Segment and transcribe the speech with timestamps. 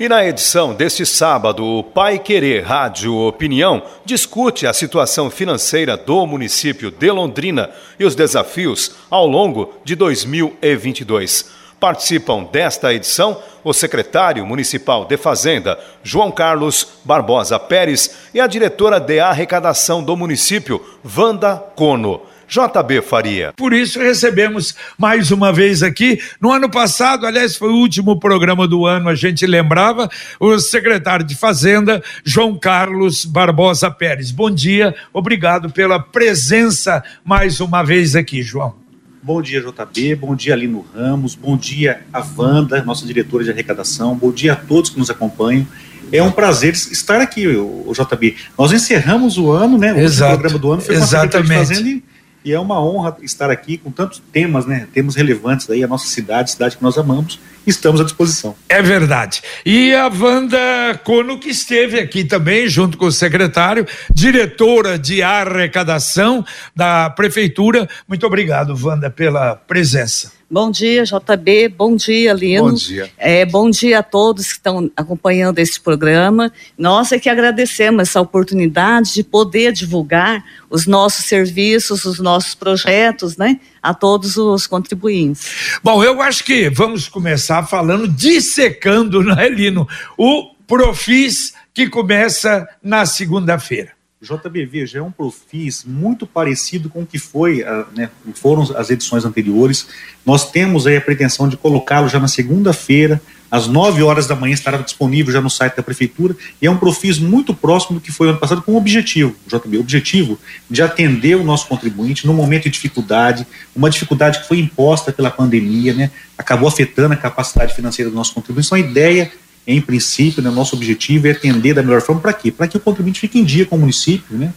[0.00, 6.26] E na edição deste sábado, o Pai Querer Rádio Opinião discute a situação financeira do
[6.26, 11.48] município de Londrina e os desafios ao longo de 2022.
[11.78, 18.98] Participam desta edição o secretário municipal de Fazenda, João Carlos Barbosa Pérez, e a diretora
[18.98, 20.84] de arrecadação do município,
[21.16, 22.20] Wanda Cono.
[22.48, 23.52] JB Faria.
[23.56, 26.20] Por isso recebemos mais uma vez aqui.
[26.40, 30.08] No ano passado, aliás, foi o último programa do ano, a gente lembrava,
[30.38, 34.30] o secretário de Fazenda, João Carlos Barbosa Pérez.
[34.30, 38.74] Bom dia, obrigado pela presença mais uma vez aqui, João.
[39.22, 40.16] Bom dia, JB.
[40.16, 41.34] Bom dia, Lino Ramos.
[41.34, 44.14] Bom dia, a Wanda, nossa diretora de arrecadação.
[44.14, 45.66] Bom dia a todos que nos acompanham.
[46.12, 48.36] É um prazer estar aqui, o, JB.
[48.58, 49.94] Nós encerramos o ano, né?
[49.94, 50.32] O Exato.
[50.32, 51.48] programa do ano foi Exatamente.
[51.48, 52.04] com a Fazenda e,
[52.44, 54.86] e é uma honra estar aqui com tantos temas, né?
[54.92, 57.40] Temas relevantes aí, a nossa cidade, cidade que nós amamos.
[57.66, 58.54] Estamos à disposição.
[58.68, 59.42] É verdade.
[59.64, 66.44] E a Wanda Cono, que esteve aqui também, junto com o secretário, diretora de arrecadação
[66.76, 67.88] da prefeitura.
[68.06, 70.32] Muito obrigado, Wanda, pela presença.
[70.54, 71.70] Bom dia, JB.
[71.70, 72.68] Bom dia, Lino.
[72.68, 73.10] Bom dia.
[73.18, 76.52] É, bom dia a todos que estão acompanhando esse programa.
[76.78, 83.36] Nós é que agradecemos essa oportunidade de poder divulgar os nossos serviços, os nossos projetos,
[83.36, 85.80] né, a todos os contribuintes.
[85.82, 89.88] Bom, eu acho que vamos começar falando, dissecando, não é, Lino?
[90.16, 93.93] O Profis que começa na segunda-feira.
[94.24, 98.90] JB, veja, é um Profis muito parecido com o que foi, ah, né, foram as
[98.90, 99.86] edições anteriores.
[100.24, 103.20] Nós temos aí a pretensão de colocá-lo já na segunda-feira,
[103.50, 106.76] às 9 horas da manhã, estará disponível já no site da Prefeitura, e é um
[106.76, 111.36] Profis muito próximo do que foi ano passado, com o objetivo, JB, objetivo de atender
[111.36, 113.46] o nosso contribuinte no momento de dificuldade,
[113.76, 118.34] uma dificuldade que foi imposta pela pandemia, né, acabou afetando a capacidade financeira do nosso
[118.34, 118.66] contribuinte.
[118.66, 119.30] Então, a ideia
[119.66, 122.50] em princípio, né, nosso objetivo é atender da melhor forma para quê?
[122.50, 124.52] Para que o contribuinte fique em dia com o município, né?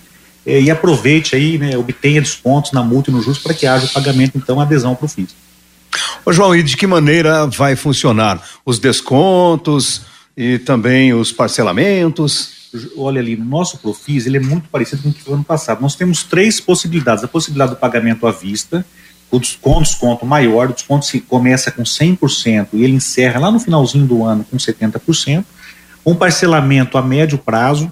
[0.45, 3.85] eh, E aproveite aí, né, obtenha descontos na multa e no juros para que haja
[3.85, 5.29] o pagamento, então, a adesão ao Profis.
[6.25, 8.41] Ô João, e de que maneira vai funcionar?
[8.65, 10.01] Os descontos
[10.35, 12.57] e também os parcelamentos?
[12.97, 15.81] Olha ali, no nosso Profis, ele é muito parecido com o que foi ano passado.
[15.81, 17.23] Nós temos três possibilidades.
[17.23, 19.06] A possibilidade do pagamento à vista, o
[19.61, 24.23] com desconto maior, o desconto começa com 100% e ele encerra lá no finalzinho do
[24.23, 25.43] ano com 70%.
[26.05, 27.91] Um parcelamento a médio prazo,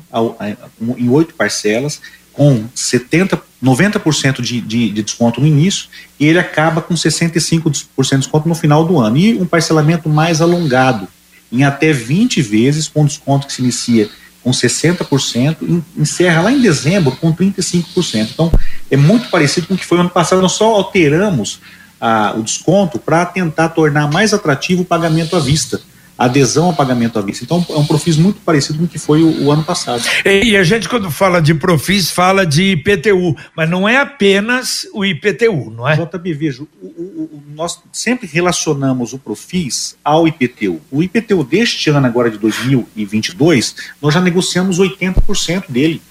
[0.97, 1.99] em oito parcelas,
[2.31, 5.87] com 70, 90% de, de, de desconto no início,
[6.19, 9.17] e ele acaba com 65% de desconto no final do ano.
[9.17, 11.07] E um parcelamento mais alongado,
[11.51, 14.09] em até 20 vezes, com desconto que se inicia
[14.43, 18.29] com 60%, e encerra lá em dezembro com 35%.
[18.31, 18.51] Então,
[18.91, 21.59] é muito parecido com o que foi ano passado, nós só alteramos
[21.99, 25.81] ah, o desconto para tentar tornar mais atrativo o pagamento à vista,
[26.17, 27.43] a adesão ao pagamento à vista.
[27.43, 30.01] Então, é um profis muito parecido com o que foi o, o ano passado.
[30.23, 35.03] E a gente, quando fala de Profis, fala de IPTU, mas não é apenas o
[35.03, 35.97] IPTU, não é?
[35.97, 40.79] JB, veja, o- o- o- nós sempre relacionamos o Profis ao IPTU.
[40.89, 46.01] O IPTU deste ano, agora de 2022, nós já negociamos 80% dele.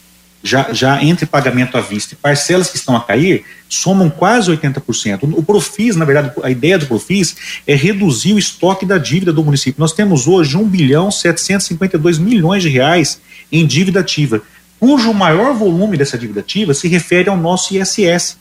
[0.47, 5.33] Já, já entre pagamento à vista e parcelas que estão a cair, somam quase 80%.
[5.33, 7.35] O Profis, na verdade, a ideia do Profis
[7.67, 9.81] é reduzir o estoque da dívida do município.
[9.81, 13.19] Nós temos hoje 1 bilhão 752 milhões de reais
[13.51, 14.43] em dívida ativa,
[14.79, 18.37] cujo maior volume dessa dívida ativa se refere ao nosso ISS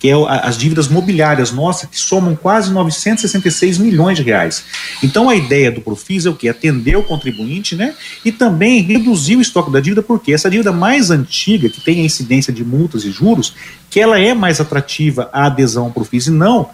[0.00, 4.64] que é as dívidas mobiliárias nossas, que somam quase 966 milhões de reais.
[5.02, 6.48] Então a ideia do Profis é o que?
[6.48, 7.94] Atender o contribuinte, né?
[8.24, 12.04] E também reduzir o estoque da dívida, porque essa dívida mais antiga, que tem a
[12.04, 13.54] incidência de multas e juros,
[13.90, 16.70] que ela é mais atrativa à adesão ao Profis e não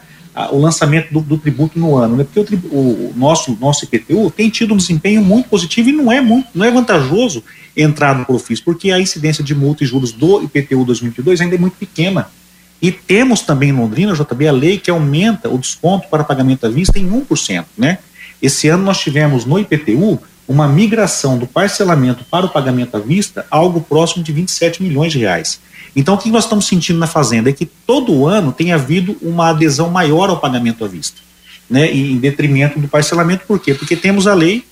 [0.52, 2.24] o lançamento do, do tributo no ano, né?
[2.32, 6.20] Porque o, o nosso, nosso IPTU tem tido um desempenho muito positivo e não é
[6.20, 7.42] muito, não é vantajoso
[7.76, 11.58] entrar no Profis, porque a incidência de multa e juros do IPTU 2022 ainda é
[11.58, 12.28] muito pequena.
[12.80, 16.68] E temos também em Londrina, JB, a lei que aumenta o desconto para pagamento à
[16.68, 17.64] vista em 1%.
[17.76, 17.98] Né?
[18.40, 23.44] Esse ano nós tivemos no IPTU uma migração do parcelamento para o pagamento à vista,
[23.50, 25.60] algo próximo de 27 milhões de reais.
[25.94, 29.48] Então, o que nós estamos sentindo na Fazenda é que todo ano tem havido uma
[29.48, 31.20] adesão maior ao pagamento à vista,
[31.68, 31.90] né?
[31.90, 33.74] Em detrimento do parcelamento, por quê?
[33.74, 34.64] Porque temos a lei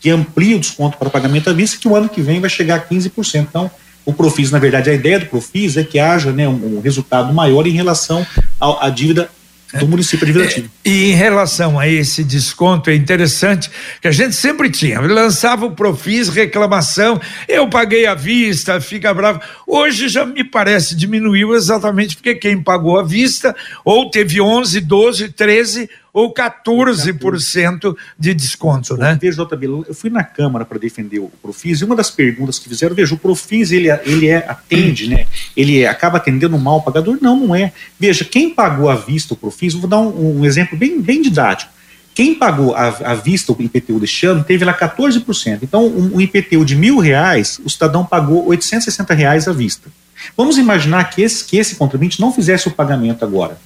[0.00, 2.76] que amplia o desconto para pagamento à vista, que o ano que vem vai chegar
[2.76, 3.46] a 15%.
[3.48, 3.70] Então,
[4.06, 7.34] o Profis, na verdade, a ideia do Profis é que haja né, um, um resultado
[7.34, 8.24] maior em relação
[8.60, 9.28] à dívida
[9.74, 10.70] do município administrativo.
[10.84, 13.68] E, e em relação a esse desconto, é interessante
[14.00, 19.40] que a gente sempre tinha, lançava o Profis, reclamação, eu paguei à vista, fica bravo.
[19.66, 23.54] Hoje já me parece diminuiu exatamente porque quem pagou à vista
[23.84, 29.18] ou teve 11, 12, 13 ou 14% de desconto, né?
[29.20, 32.70] Veja, JB, eu fui na Câmara para defender o Profis e uma das perguntas que
[32.70, 35.26] fizeram, veja, o Profis ele, ele é, atende, né?
[35.54, 37.18] Ele é, acaba atendendo mal o pagador?
[37.20, 37.70] Não, não é.
[38.00, 41.70] Veja, quem pagou à vista o Profis, vou dar um, um exemplo bem, bem didático.
[42.14, 45.58] Quem pagou à, vista o IPTU deste ano teve lá 14%.
[45.62, 49.90] Então, um, um IPTU de mil reais, o cidadão pagou 860 reais à vista.
[50.34, 53.58] Vamos imaginar que esse, que esse contribuinte não fizesse o pagamento agora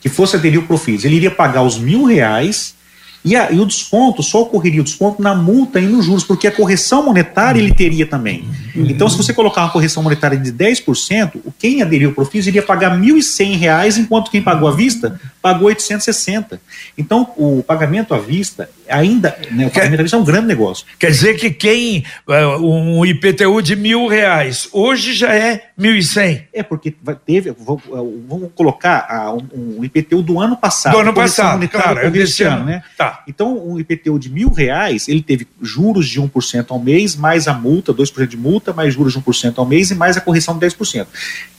[0.00, 2.74] que fosse aderir o Profis, ele iria pagar os mil reais
[3.24, 6.46] e, a, e, o desconto, só ocorreria o desconto na multa e nos juros, porque
[6.46, 8.48] a correção monetária ele teria também.
[8.74, 12.98] Então, se você colocar uma correção monetária de 10%, quem aderiu ao Profis iria pagar
[12.98, 16.60] R$ 1.100, enquanto quem pagou à vista pagou 860.
[16.96, 20.86] Então, o pagamento à vista ainda, né, o pagamento à vista é um grande negócio.
[20.98, 26.44] Quer dizer que quem, é, um IPTU de mil reais, hoje já é 1.100.
[26.52, 26.94] É, porque
[27.24, 30.92] teve, vamos colocar a, um, IPTU do ano passado.
[30.92, 32.82] Do ano passado, claro, é desse ano, né?
[32.98, 33.22] Tá.
[33.26, 37.54] Então, um IPTU de mil reais, ele teve juros de 1% ao mês, mais a
[37.54, 40.66] multa, 2% de multa, mais juros de 1% ao mês e mais a correção de
[40.66, 41.06] 10%.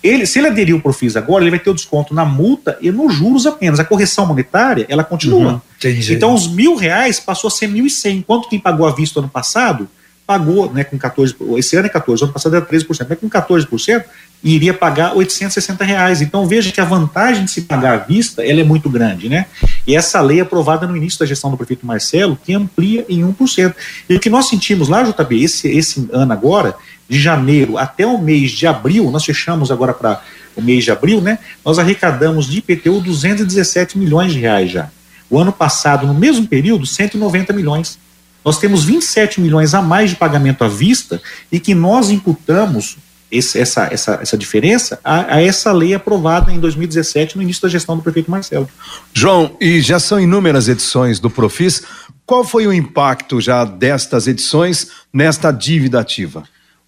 [0.04, 2.92] Ele, se ele aderir ao Profis agora, ele vai ter o desconto na multa e
[2.92, 3.80] nos juros apenas.
[3.80, 5.54] A correção monetária, ela continua.
[5.54, 5.62] Uhum,
[6.10, 8.18] então, os mil reais passou a ser mil e cem.
[8.18, 9.90] Enquanto quem pagou à vista ano passado,
[10.32, 14.06] pagou né, com 14%, esse ano é 14%, ano passado era 13%, mas com 14%,
[14.42, 16.22] iria pagar 860 reais.
[16.22, 19.48] Então veja que a vantagem de se pagar à vista ela é muito grande, né?
[19.86, 23.22] E essa lei é aprovada no início da gestão do prefeito Marcelo, que amplia em
[23.24, 23.76] 1%.
[24.08, 26.76] E o que nós sentimos lá, JB, esse, esse ano agora,
[27.10, 30.22] de janeiro até o mês de abril, nós fechamos agora para
[30.56, 31.40] o mês de abril, né?
[31.66, 34.90] Nós arrecadamos de IPTU 217 milhões de reais já.
[35.30, 38.00] O ano passado, no mesmo período, 190 milhões.
[38.44, 41.22] Nós temos 27 milhões a mais de pagamento à vista
[41.52, 42.98] e que nós imputamos
[43.32, 47.70] esse, essa, essa, essa diferença a, a, essa lei aprovada em 2017, no início da
[47.70, 48.68] gestão do prefeito Marcelo.
[49.14, 51.82] João, e já são inúmeras edições do Profis.
[52.26, 56.44] Qual foi o impacto já destas edições nesta dívida ativa?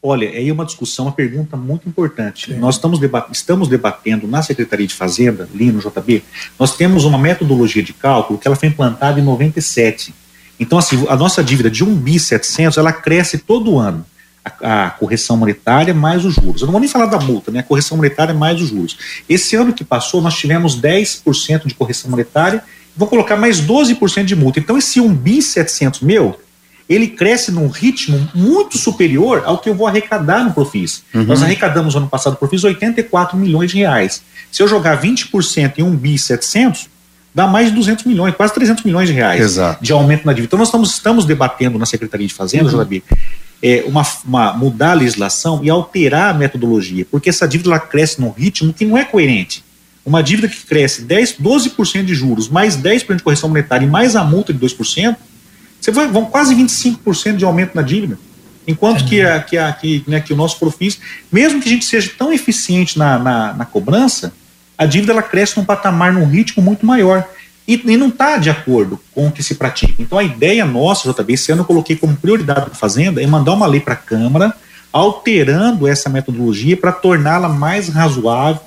[0.05, 2.53] Olha, aí é uma discussão, uma pergunta muito importante.
[2.55, 6.21] Nós estamos, debat estamos debatendo na Secretaria de Fazenda, ali no JB,
[6.59, 10.13] nós temos uma metodologia de cálculo que ela foi implantada em 97.
[10.59, 14.05] Então, assim, a nossa dívida de 1 bi 700, ela cresce todo ano.
[14.61, 16.61] A, a, correção monetária mais os juros.
[16.61, 17.59] Eu não vou nem falar da multa, né?
[17.59, 18.97] A correção monetária mais os juros.
[19.27, 22.61] Esse ano que passou, nós tivemos 10% de correção monetária,
[22.95, 24.59] vou colocar mais 12% de multa.
[24.59, 26.37] Então, esse 1 bi 700 meu,
[26.87, 31.03] ele cresce num ritmo muito superior ao que eu vou arrecadar no Profis.
[31.13, 31.23] Uhum.
[31.23, 34.21] Nós arrecadamos ano passado no Profis 84 milhões de reais.
[34.51, 36.89] Se eu jogar 20% em 1 bi 700,
[37.33, 39.83] dá mais de 200 milhões, quase 300 milhões de reais Exato.
[39.83, 40.47] de aumento na dívida.
[40.47, 42.77] Então nós estamos, estamos debatendo na Secretaria de Fazenda, uhum.
[42.77, 43.03] Jabi,
[43.61, 48.19] é, uma, uma, mudar a legislação e alterar a metodologia, porque essa dívida ela cresce
[48.19, 49.63] num ritmo que não é coerente.
[50.05, 54.17] Uma dívida que cresce 10, 12% de juros, mais 10% de correção monetária e mais
[54.17, 55.15] a multa de 2%,
[55.79, 58.19] você vai, vão quase 25% de aumento na dívida.
[58.67, 60.99] Enquanto que, a, que, a, que, né, que o nosso profis,
[61.31, 64.33] mesmo que a gente seja tão eficiente na, na, na cobrança,
[64.77, 67.27] a dívida ela cresce num patamar, num ritmo muito maior.
[67.67, 70.01] E, e não está de acordo com o que se pratica.
[70.01, 73.53] Então, a ideia nossa, JB, esse ano eu coloquei como prioridade da Fazenda é mandar
[73.53, 74.53] uma lei para a Câmara
[74.91, 78.61] alterando essa metodologia para torná-la mais razoável,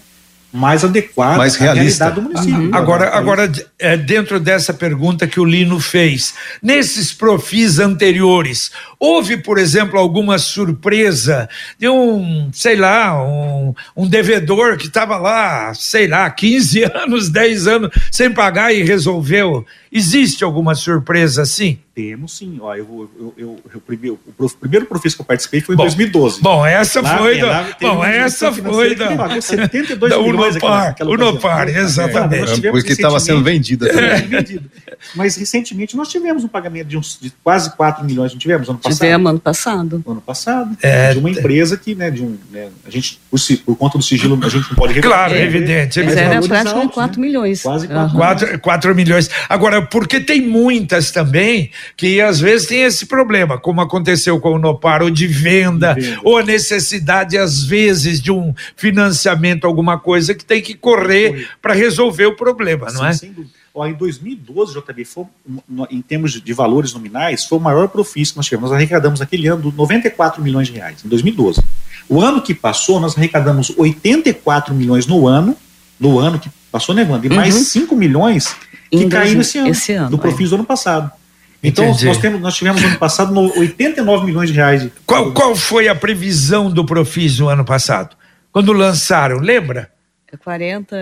[0.52, 2.10] mais adequada mais realista.
[2.10, 2.58] do município.
[2.58, 2.70] Uhum.
[2.72, 9.58] Agora, agora é, dentro dessa pergunta que o Lino fez, nesses profis anteriores, houve, por
[9.58, 11.48] exemplo, alguma surpresa
[11.78, 17.66] de um, sei lá, um, um devedor que estava lá, sei lá, 15 anos, 10
[17.66, 19.64] anos sem pagar e resolveu?
[19.96, 21.78] Existe alguma surpresa assim?
[21.94, 22.58] Temos sim.
[22.60, 25.78] Ó, eu, eu, eu, eu primeiro, o prof, primeiro profisco que eu participei foi em
[25.78, 26.42] bom, 2012.
[26.42, 27.38] Bom, essa lá, foi.
[27.38, 29.40] Da, bom, essa foi da.
[29.40, 30.94] 72 da Unopar.
[31.00, 32.66] Unopar, exatamente.
[32.66, 34.60] É, porque estava sendo vendida também.
[35.14, 38.78] Mas recentemente nós tivemos um pagamento de, uns, de quase 4 milhões, não tivemos ano
[38.78, 38.98] passado?
[38.98, 40.04] Tivemos ano passado.
[40.06, 40.76] Ano passado.
[40.82, 42.36] É, de uma empresa que, né, de um.
[42.50, 45.16] Né, a gente, por, por, conta do sigilo, a gente não pode revelar.
[45.16, 46.02] Claro, é evidente.
[46.02, 47.26] Mas era praticamente 4 né?
[47.26, 47.62] milhões.
[47.62, 48.18] Quase 4, uhum.
[48.18, 49.30] 4, 4 milhões.
[49.48, 54.58] Agora, porque tem muitas também que às vezes tem esse problema, como aconteceu com o
[54.58, 56.20] Nopar, ou de venda, de venda.
[56.24, 61.74] ou a necessidade, às vezes, de um financiamento, alguma coisa que tem que correr para
[61.74, 63.12] resolver o problema, não é?
[63.12, 63.54] Sem dúvida.
[63.74, 65.24] Ó, em 2012, JB, foi,
[65.90, 68.70] em termos de valores nominais, foi o maior profício que nós tivemos.
[68.70, 71.62] Nós arrecadamos naquele ano 94 milhões de reais, em 2012.
[72.08, 75.54] O ano que passou, nós arrecadamos 84 milhões no ano,
[76.00, 77.26] no ano que passou, né, Wanda?
[77.26, 77.36] E uhum.
[77.36, 78.56] mais 5 milhões
[78.90, 81.10] que em caíram esse ano, esse ano do profício do ano passado.
[81.62, 84.82] Então, nós, temos, nós tivemos no ano passado no 89 milhões de reais.
[84.82, 84.92] De...
[85.04, 88.16] Qual, qual foi a previsão do Profis no ano passado?
[88.52, 89.90] Quando lançaram, lembra?
[90.42, 90.96] 40.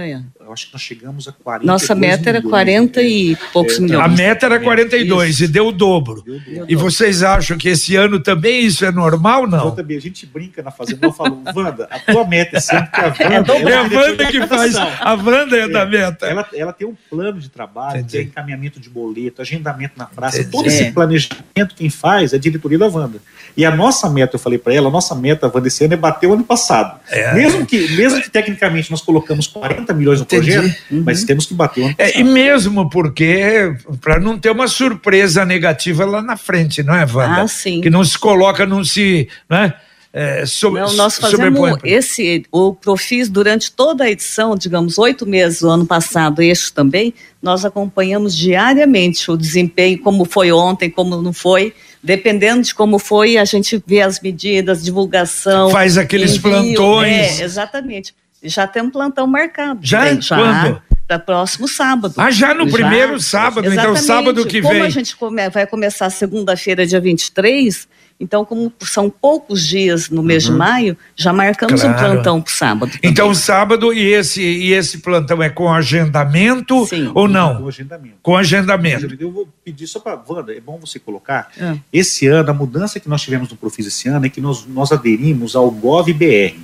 [0.44, 0.46] É.
[0.46, 1.66] Eu acho que nós chegamos a 40.
[1.66, 4.04] Nossa meta era 40 e é, poucos é, milhões.
[4.04, 6.22] A meta era 42 é, e deu o dobro.
[6.22, 6.66] Deu dobro.
[6.68, 9.70] E vocês acham que esse ano também isso é normal, não?
[9.70, 13.00] Também, a gente brinca na fazenda, eu falo, Wanda, a tua meta é sempre que
[13.00, 13.52] a Wanda.
[13.54, 14.76] É, é a Wanda que faz.
[14.76, 16.26] A Wanda é, da meta.
[16.26, 18.18] Ela, ela tem um plano de trabalho, Entendi.
[18.18, 20.38] é encaminhamento de boleto, agendamento na praça.
[20.38, 20.50] Entendi.
[20.50, 23.18] Todo esse planejamento quem faz é a diretoria da Wanda.
[23.56, 25.96] E a nossa meta, eu falei para ela, a nossa meta, Wanda, esse ano é
[25.96, 27.00] bater o ano passado.
[27.34, 30.52] Mesmo, que, mesmo que tecnicamente nós colocamos 40 milhões no Entendi.
[30.52, 31.02] projeto, uhum.
[31.04, 36.22] mas temos que bater é, E mesmo porque, para não ter uma surpresa negativa lá
[36.22, 37.42] na frente, não é, Wanda?
[37.42, 37.80] Ah, sim.
[37.80, 39.28] Que não se coloca, não se.
[39.48, 39.74] Né?
[40.16, 45.58] É, sobre, não, nós fazemos esse, o Profis durante toda a edição, digamos, oito meses
[45.58, 47.12] do ano passado, este também,
[47.42, 53.36] nós acompanhamos diariamente o desempenho, como foi ontem, como não foi, dependendo de como foi,
[53.36, 55.70] a gente vê as medidas, divulgação.
[55.70, 57.40] Faz aqueles envio, plantões.
[57.40, 58.14] É, exatamente.
[58.44, 59.80] Já tem um plantão marcado.
[59.82, 60.04] Já?
[60.04, 60.82] Bem, já quando?
[61.06, 62.14] Para próximo sábado.
[62.16, 63.98] Ah, já no já, primeiro sábado, exatamente.
[63.98, 64.82] então sábado que como vem.
[64.82, 67.86] Como a gente come, vai começar segunda-feira, dia 23,
[68.18, 70.52] então, como são poucos dias no mês uhum.
[70.52, 71.96] de maio, já marcamos claro.
[71.96, 72.92] um plantão para sábado.
[72.92, 73.10] Também.
[73.10, 77.10] Então, sábado e esse, e esse plantão é com agendamento Sim.
[77.12, 77.56] ou não?
[77.62, 78.14] Com agendamento.
[78.22, 79.16] Com agendamento.
[79.18, 80.22] Eu vou pedir só para.
[80.28, 81.50] Wanda, é bom você colocar.
[81.58, 81.76] É.
[81.92, 84.92] Esse ano, a mudança que nós tivemos no Profis esse ano é que nós, nós
[84.92, 86.56] aderimos ao GovBR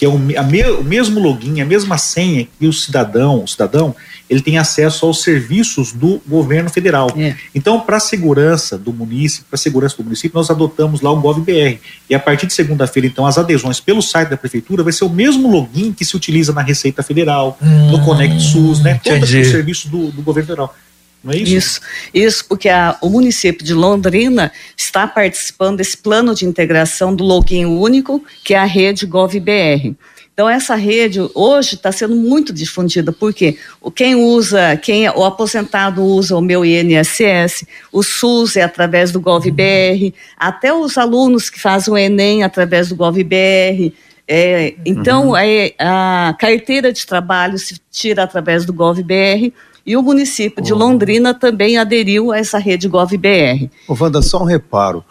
[0.00, 3.94] que é o, me, o mesmo login, a mesma senha que o cidadão, o cidadão,
[4.30, 7.10] ele tem acesso aos serviços do governo federal.
[7.18, 7.36] É.
[7.54, 11.20] Então, para a segurança do município, para a segurança do município, nós adotamos lá o
[11.20, 11.78] GovBR.
[12.08, 15.10] E a partir de segunda-feira, então, as adesões pelo site da prefeitura vai ser o
[15.10, 18.98] mesmo login que se utiliza na Receita Federal, hum, no Conect SUS, né?
[19.04, 20.74] Todos os serviços do, do governo federal.
[21.22, 21.54] Não é isso?
[21.56, 21.80] Isso,
[22.14, 27.66] isso porque a, o município de Londrina está participando desse plano de integração do login
[27.66, 29.94] único, que é a rede GovBR.
[30.32, 33.58] Então, essa rede hoje está sendo muito difundida, porque
[33.94, 39.20] quem usa, quem é, o aposentado usa o meu INSS, o SUS é através do
[39.20, 43.92] GovBR, até os alunos que fazem o Enem através do GovBR.
[44.26, 45.36] É, então, uhum.
[45.36, 49.52] é, a carteira de trabalho se tira através do GovBR
[49.84, 53.70] e o município de Londrina também aderiu a essa rede GovBR.
[53.88, 55.04] Ô, Wanda, só um reparo.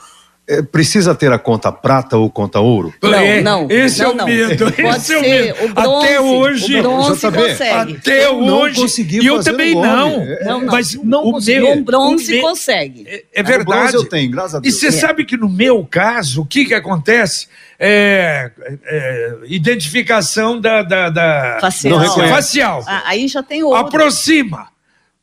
[0.49, 2.91] É, precisa ter a conta prata ou conta ouro?
[3.03, 3.67] Não, é, não.
[3.69, 4.65] Esse não, é o medo.
[4.71, 5.73] Pode esse é ser é o medo.
[5.75, 6.79] bronze, até hoje.
[6.79, 7.97] O bronze consegue.
[7.97, 8.81] Até eu hoje.
[8.81, 10.25] Consegui e eu também não.
[10.43, 10.65] não.
[10.65, 12.41] Mas não o meu, um bronze me...
[12.41, 13.05] consegue.
[13.07, 13.93] É, é verdade.
[13.93, 14.73] eu tenho, graças a Deus.
[14.73, 14.91] E você é.
[14.91, 17.47] sabe que no meu caso, o que que acontece?
[17.77, 18.49] É,
[18.85, 21.99] é, identificação da, da, da facial.
[22.27, 22.83] facial.
[22.87, 23.85] Ah, aí já tem outro.
[23.85, 24.69] Aproxima,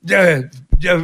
[0.09, 0.49] é,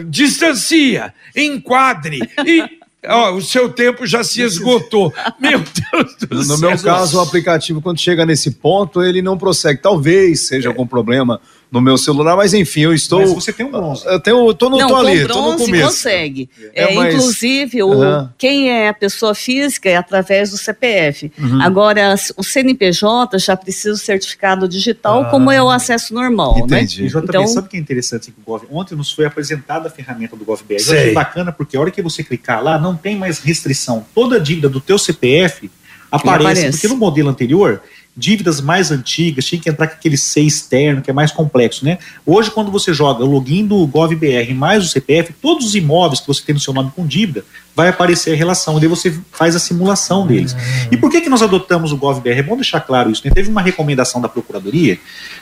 [0.08, 5.12] distancia, enquadre e Ó, o seu tempo já se esgotou.
[5.40, 6.56] Meu Deus do no céu.
[6.56, 9.82] No meu caso, o aplicativo, quando chega nesse ponto, ele não prossegue.
[9.82, 10.70] Talvez seja é.
[10.70, 11.40] algum problema
[11.72, 13.20] no meu celular, mas enfim, eu estou.
[13.20, 14.04] Mas você tem um bronze.
[14.04, 15.86] Eu tenho, tô no não, tô ali, bronze tô no começo.
[15.86, 16.50] consegue.
[16.74, 17.14] É, é mas...
[17.14, 18.28] Inclusive, o, uhum.
[18.36, 21.32] quem é a pessoa física é através do CPF.
[21.38, 21.62] Uhum.
[21.62, 25.30] Agora, o CNPJ já precisa do certificado digital, ah.
[25.30, 26.82] como é o acesso normal, né?
[26.82, 27.04] Entendi.
[27.04, 27.08] né?
[27.08, 28.64] JB, então, sabe o que é interessante com o Gov?
[28.70, 30.74] Ontem nos foi apresentada a ferramenta do GovBR.
[30.74, 34.04] Eu achei bacana porque a hora que você clicar lá, não tem mais restrição.
[34.14, 35.70] Toda a dívida do teu CPF
[36.10, 36.70] aparece, aparece.
[36.72, 37.80] porque no modelo anterior
[38.16, 41.98] dívidas mais antigas, tinha que entrar com aquele C externo, que é mais complexo, né?
[42.26, 46.26] Hoje, quando você joga o login do GovBR mais o CPF, todos os imóveis que
[46.26, 47.42] você tem no seu nome com dívida,
[47.74, 50.54] vai aparecer a relação, daí você faz a simulação deles.
[50.90, 52.38] E por que, que nós adotamos o GovBR?
[52.38, 53.30] É bom deixar claro isso, né?
[53.30, 54.98] Teve uma recomendação da Procuradoria,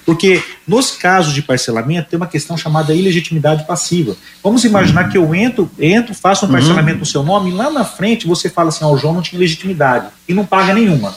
[0.07, 4.17] porque nos casos de parcelamento tem uma questão chamada ilegitimidade passiva.
[4.45, 5.11] Vamos imaginar uhum.
[5.11, 7.00] que eu entro, entro, faço um parcelamento uhum.
[7.00, 9.23] no seu nome, e lá na frente você fala assim, ó, oh, o João não
[9.23, 11.12] tinha legitimidade, e não paga nenhuma.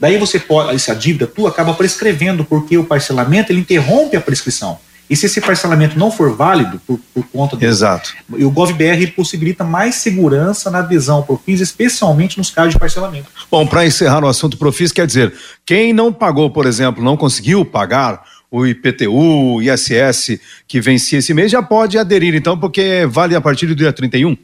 [0.00, 4.78] Daí você pode, essa dívida tua acaba prescrevendo, porque o parcelamento ele interrompe a prescrição.
[5.10, 7.64] E se esse parcelamento não for válido por, por conta do.
[7.64, 8.12] Exato.
[8.30, 13.28] O GovBR possibilita mais segurança na adesão ao Profis, especialmente nos casos de parcelamento.
[13.50, 15.32] Bom, para encerrar o assunto Profis, quer dizer,
[15.64, 21.32] quem não pagou, por exemplo, não conseguiu pagar o IPTU, o ISS que vencia esse
[21.32, 24.36] mês, já pode aderir, então, porque vale a partir do dia 31?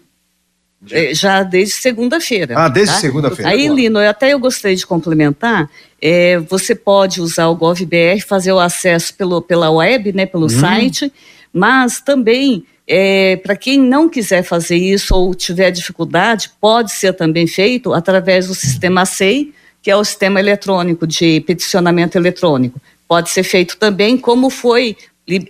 [0.91, 2.55] É, já desde segunda-feira.
[2.59, 3.01] Ah, desde tá?
[3.01, 3.51] segunda-feira.
[3.51, 5.69] Aí, Lino, eu até eu gostaria de complementar.
[6.01, 10.51] É, você pode usar o GovBR, fazer o acesso pelo, pela web, né, pelo hum.
[10.51, 11.13] site,
[11.53, 17.47] Mas também é, para quem não quiser fazer isso ou tiver dificuldade, pode ser também
[17.47, 22.81] feito através do sistema SEI, que é o sistema eletrônico de peticionamento eletrônico.
[23.09, 24.97] Pode ser feito também como foi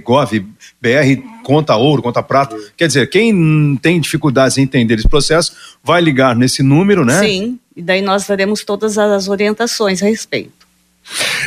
[0.02, 2.56] gov.br, conta ouro, conta prata.
[2.76, 5.52] Quer dizer, quem tem dificuldades em entender esse processo,
[5.84, 7.20] vai ligar nesse número, né?
[7.20, 10.66] Sim, e daí nós daremos todas as orientações a respeito.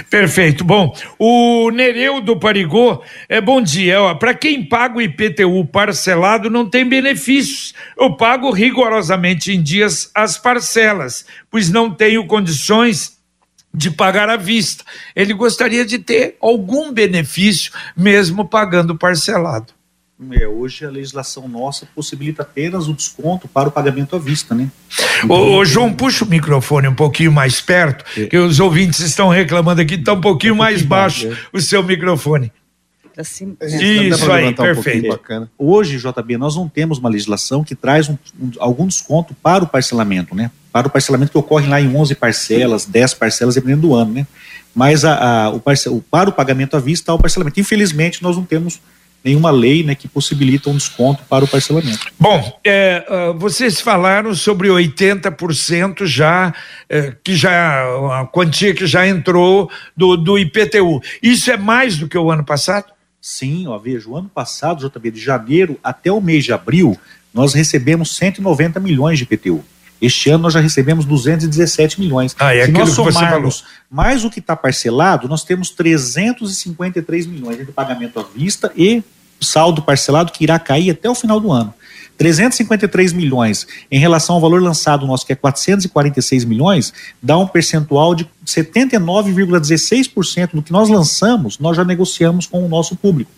[0.10, 0.64] Perfeito.
[0.64, 3.98] Bom, o Nereu do Parigô, é bom dia.
[4.16, 7.74] Para quem paga o IPTU parcelado não tem benefícios.
[8.00, 13.18] Eu pago rigorosamente em dias as parcelas, pois não tenho condições
[13.74, 14.86] de pagar à vista.
[15.14, 19.74] Ele gostaria de ter algum benefício mesmo pagando parcelado.
[20.32, 24.70] É, hoje a legislação nossa possibilita apenas o desconto para o pagamento à vista, né?
[25.24, 28.28] Então, ô, ô, João, puxa o microfone um pouquinho mais perto, é.
[28.28, 31.38] que os ouvintes estão reclamando aqui, está um pouquinho mais baixo é.
[31.52, 32.52] o seu microfone.
[33.18, 35.20] Assim, Isso aí, perfeito.
[35.60, 39.64] Um Hoje, JB, nós não temos uma legislação que traz um, um, algum desconto para
[39.64, 40.50] o parcelamento, né?
[40.72, 44.28] Para o parcelamento que ocorre lá em 11 parcelas, 10 parcelas, dependendo do ano, né?
[44.74, 47.60] Mas a, a, o, parcel, para o pagamento à vista, há o parcelamento.
[47.60, 48.80] Infelizmente, nós não temos
[49.24, 52.08] nenhuma lei né, que possibilita um desconto para o parcelamento.
[52.20, 56.54] Bom, é, uh, vocês falaram sobre 80% já,
[56.90, 57.84] é, que já,
[58.20, 61.02] a quantia que já entrou do, do IPTU.
[61.22, 62.86] Isso é mais do que o ano passado?
[63.22, 66.98] Sim, ó, veja, o ano passado, JB, de janeiro até o mês de abril,
[67.32, 69.64] nós recebemos 190 milhões de IPTU.
[70.02, 72.36] Este ano nós já recebemos 217 milhões.
[72.40, 77.72] Ah, é Se nós somarmos mais o que está parcelado, nós temos 353 milhões de
[77.72, 79.04] pagamento à vista e
[79.40, 81.74] saldo parcelado que irá cair até o final do ano.
[82.18, 88.14] 353 milhões em relação ao valor lançado nosso, que é 446 milhões, dá um percentual
[88.14, 93.32] de 79,16% do que nós lançamos, nós já negociamos com o nosso público.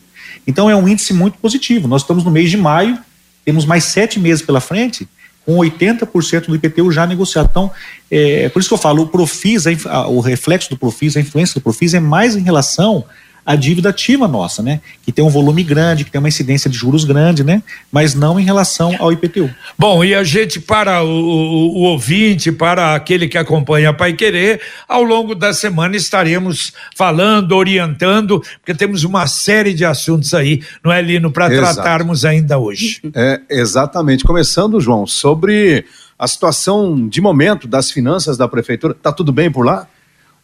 [0.45, 1.87] Então é um índice muito positivo.
[1.87, 2.99] Nós estamos no mês de maio,
[3.45, 5.07] temos mais sete meses pela frente,
[5.45, 7.47] com 80% do IPTU já negociado.
[7.49, 7.71] Então,
[8.09, 9.65] é, por isso que eu falo, o Profis,
[10.07, 13.03] o reflexo do Profis, a influência do Profis é mais em relação
[13.45, 14.79] a dívida ativa nossa, né?
[15.03, 17.61] Que tem um volume grande, que tem uma incidência de juros grande, né?
[17.91, 19.49] Mas não em relação ao IPTU.
[19.77, 24.13] Bom, e a gente, para o, o, o ouvinte, para aquele que acompanha a Pai
[24.13, 30.61] Querer, ao longo da semana estaremos falando, orientando, porque temos uma série de assuntos aí,
[30.83, 33.01] não é, Lino, para tratarmos ainda hoje.
[33.13, 34.23] É, exatamente.
[34.23, 35.85] Começando, João, sobre
[36.17, 38.93] a situação de momento das finanças da prefeitura.
[38.93, 39.87] Tá tudo bem por lá?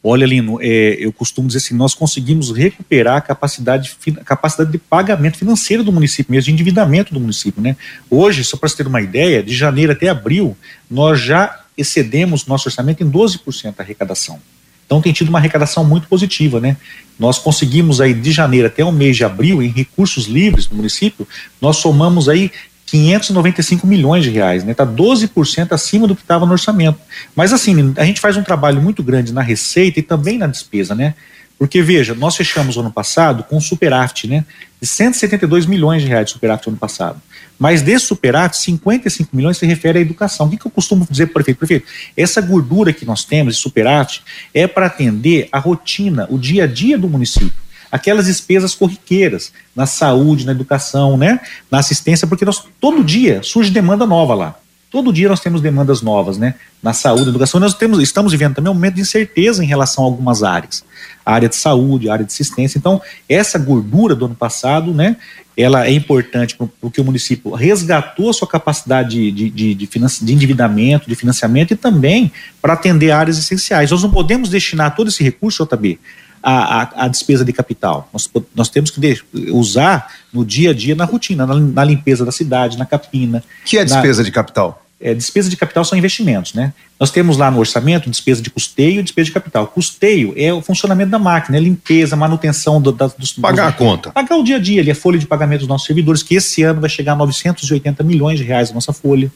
[0.02, 5.38] Olha, Lino, é, eu costumo dizer assim, nós conseguimos recuperar a capacidade, capacidade de pagamento
[5.38, 7.76] financeiro do município, mesmo de endividamento do município, né?
[8.10, 10.56] Hoje, só para você ter uma ideia, de janeiro até abril,
[10.90, 14.40] nós já excedemos nosso orçamento em 12% da arrecadação.
[14.86, 16.78] Então tem tido uma arrecadação muito positiva, né?
[17.20, 21.28] Nós conseguimos aí de janeiro até o mês de abril, em recursos livres do município,
[21.62, 22.52] nós somamos aí
[22.90, 24.72] 595 milhões de reais, né?
[24.72, 27.00] Está 12% acima do que estava no orçamento.
[27.36, 30.96] Mas assim, a gente faz um trabalho muito grande na receita e também na despesa,
[30.96, 31.14] né?
[31.58, 34.46] Porque, veja, nós fechamos o ano passado com superávit, né?
[34.82, 37.22] De 172 milhões de reais de superávit no ano passado.
[37.60, 40.48] Mas desse superávit, 55 milhões se refere à educação.
[40.48, 41.58] O que, que eu costumo dizer para o prefeito?
[41.58, 44.24] Prefeito, essa gordura que nós temos, esse superávit,
[44.54, 49.86] é para atender a rotina, o dia a dia do município aquelas despesas corriqueiras na
[49.86, 54.56] saúde, na educação, né, na assistência, porque nós, todo dia surge demanda nova lá.
[54.92, 56.56] Todo dia nós temos demandas novas, né?
[56.82, 60.04] Na saúde, na educação, nós temos, estamos vivendo também um momento de incerteza em relação
[60.04, 60.84] a algumas áreas.
[61.24, 62.80] A área de saúde, a área de assistência.
[62.80, 65.16] Então, essa gordura do ano passado, né?
[65.56, 69.90] Ela é importante porque o município resgatou a sua capacidade de, de, de, de,
[70.22, 73.92] de endividamento, de financiamento e também para atender áreas essenciais.
[73.92, 76.00] Nós não podemos destinar todo esse recurso, JB,
[76.42, 78.10] a, a, a, despesa de capital.
[78.14, 82.26] Nós, nós temos que de, usar no dia a dia, na rotina, na, na, limpeza
[82.26, 83.44] da cidade, na capina.
[83.66, 84.84] que é despesa na, de capital?
[85.02, 86.74] É, despesa de capital são investimentos, né?
[87.00, 89.68] Nós temos lá no orçamento despesa de custeio e despesa de capital.
[89.68, 93.32] Custeio é o funcionamento da máquina, é limpeza, manutenção do, da, dos.
[93.34, 94.12] Pagar dos, a conta.
[94.12, 96.64] Pagar o dia a dia, ali, a folha de pagamento dos nossos servidores, que esse
[96.64, 99.32] ano vai chegar a 980 milhões de reais a nossa folha.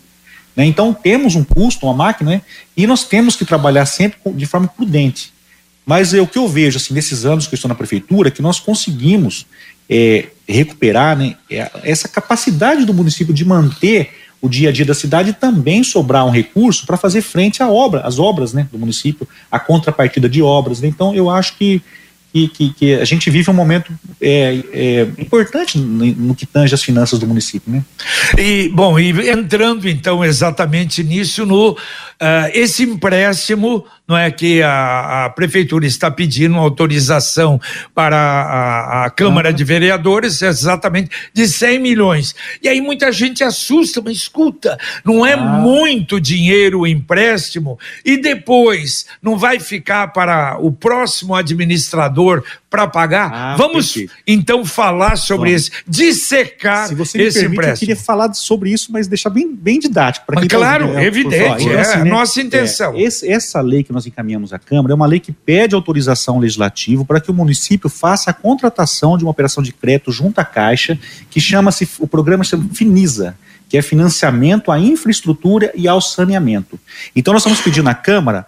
[0.56, 0.66] Né?
[0.66, 2.42] Então temos um custo, uma máquina, né?
[2.76, 5.33] e nós temos que trabalhar sempre de forma prudente.
[5.86, 8.42] Mas é, o que eu vejo assim, nesses anos que eu estou na prefeitura, que
[8.42, 9.46] nós conseguimos
[9.90, 14.94] é, recuperar né, é, essa capacidade do município de manter o dia a dia da
[14.94, 18.78] cidade e também sobrar um recurso para fazer frente à obra, às obras né, do
[18.78, 20.82] município, a contrapartida de obras.
[20.82, 20.90] Né?
[20.90, 21.82] Então, eu acho que
[22.34, 26.74] que, que, que, a gente vive um momento é, é, importante no, no, que tange
[26.74, 27.86] as finanças do município, né?
[28.36, 31.78] E bom, e entrando então exatamente nisso no uh,
[32.52, 37.60] esse empréstimo, não é que a, a, prefeitura está pedindo autorização
[37.96, 42.36] para a, a Câmara de Vereadores exatamente de 100 milhões.
[42.62, 45.38] E aí muita gente assusta, mas escuta, não é ah.
[45.38, 53.32] muito dinheiro o empréstimo e depois não vai ficar para o próximo administrador para pagar.
[53.32, 54.14] Ah, Vamos perfeito.
[54.26, 55.68] então falar sobre Vamos.
[55.68, 57.76] esse, dissecar Se você me esse permite, empréstimo.
[57.76, 60.26] Eu queria falar sobre isso, mas deixar bem, bem didático.
[60.26, 62.96] Para tá claro, tá, é, evidente, é, assim, né, nossa intenção.
[62.96, 66.40] É, esse, essa lei que nós encaminhamos à Câmara é uma lei que pede autorização
[66.40, 70.46] legislativa para que o município faça a contratação de uma operação de crédito junto à
[70.46, 73.38] Caixa, que chama-se, o programa chama FINISA,
[73.70, 76.80] que é financiamento à infraestrutura e ao saneamento.
[77.16, 78.46] Então nós estamos pedindo à Câmara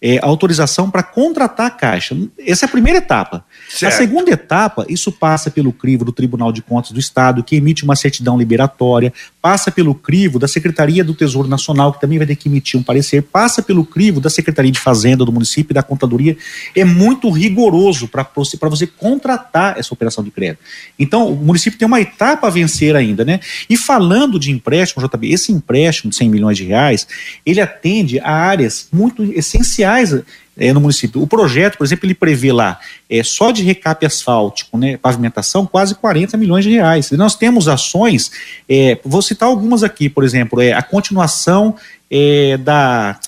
[0.00, 2.16] é, autorização para contratar a Caixa.
[2.38, 3.44] Essa é a primeira etapa.
[3.68, 3.92] Certo.
[3.92, 7.84] A segunda etapa, isso passa pelo crivo do Tribunal de Contas do Estado, que emite
[7.84, 12.36] uma certidão liberatória, passa pelo crivo da Secretaria do Tesouro Nacional, que também vai ter
[12.36, 15.82] que emitir um parecer, passa pelo crivo da Secretaria de Fazenda do município e da
[15.82, 16.36] Contadoria.
[16.74, 20.60] É muito rigoroso para você, você contratar essa operação de crédito.
[20.98, 23.40] Então, o município tem uma etapa a vencer ainda, né?
[23.68, 27.06] E falando de empréstimo, JB, esse empréstimo de 100 milhões de reais,
[27.44, 30.14] ele atende a áreas muito essenciais
[30.56, 31.22] é, no município.
[31.22, 35.94] O projeto, por exemplo, ele prevê lá é, só de recape asfáltico, né, pavimentação, quase
[35.94, 37.10] 40 milhões de reais.
[37.10, 38.30] E nós temos ações,
[38.68, 41.76] é, vou citar algumas aqui, por exemplo, é, a continuação
[42.10, 43.18] é, da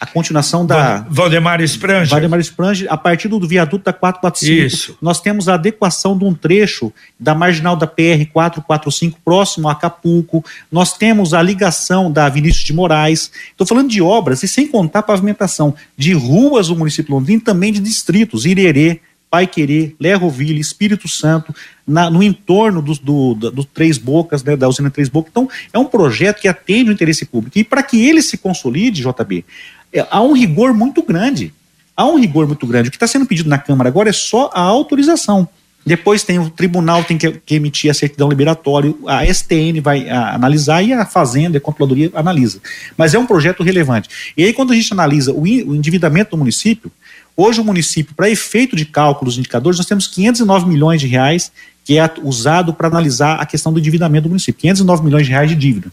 [0.00, 1.06] a continuação da.
[1.10, 2.10] Valdemar Esprange.
[2.10, 4.66] Valdemar Esprange, a partir do viaduto da 445.
[4.66, 4.98] Isso.
[5.02, 10.44] Nós temos a adequação de um trecho da marginal da PR 445 próximo a Acapulco.
[10.70, 13.30] Nós temos a ligação da Vinícius de Moraes.
[13.50, 17.72] Estou falando de obras e sem contar a pavimentação de ruas do município Londrina, também
[17.72, 21.54] de distritos, Irerê, Pai Querer, Lerroville, Espírito Santo,
[21.86, 25.30] na, no entorno dos do, do, do, Três Bocas, né, da usina Três Bocas.
[25.30, 27.58] Então, é um projeto que atende o interesse público.
[27.58, 29.44] E para que ele se consolide, JB,
[29.92, 31.52] é, há um rigor muito grande.
[31.96, 32.88] Há um rigor muito grande.
[32.88, 35.48] O que está sendo pedido na Câmara agora é só a autorização.
[35.84, 40.34] Depois tem o tribunal tem que, que emitir a certidão liberatória, a STN vai a,
[40.34, 42.60] analisar e a Fazenda e a Controladoria analisa.
[42.96, 44.08] Mas é um projeto relevante.
[44.36, 46.92] E aí, quando a gente analisa o, o endividamento do município,
[47.34, 51.50] hoje o município, para efeito de cálculo dos indicadores, nós temos 509 milhões de reais
[51.84, 54.60] que é usado para analisar a questão do endividamento do município.
[54.60, 55.90] 509 milhões de reais de dívida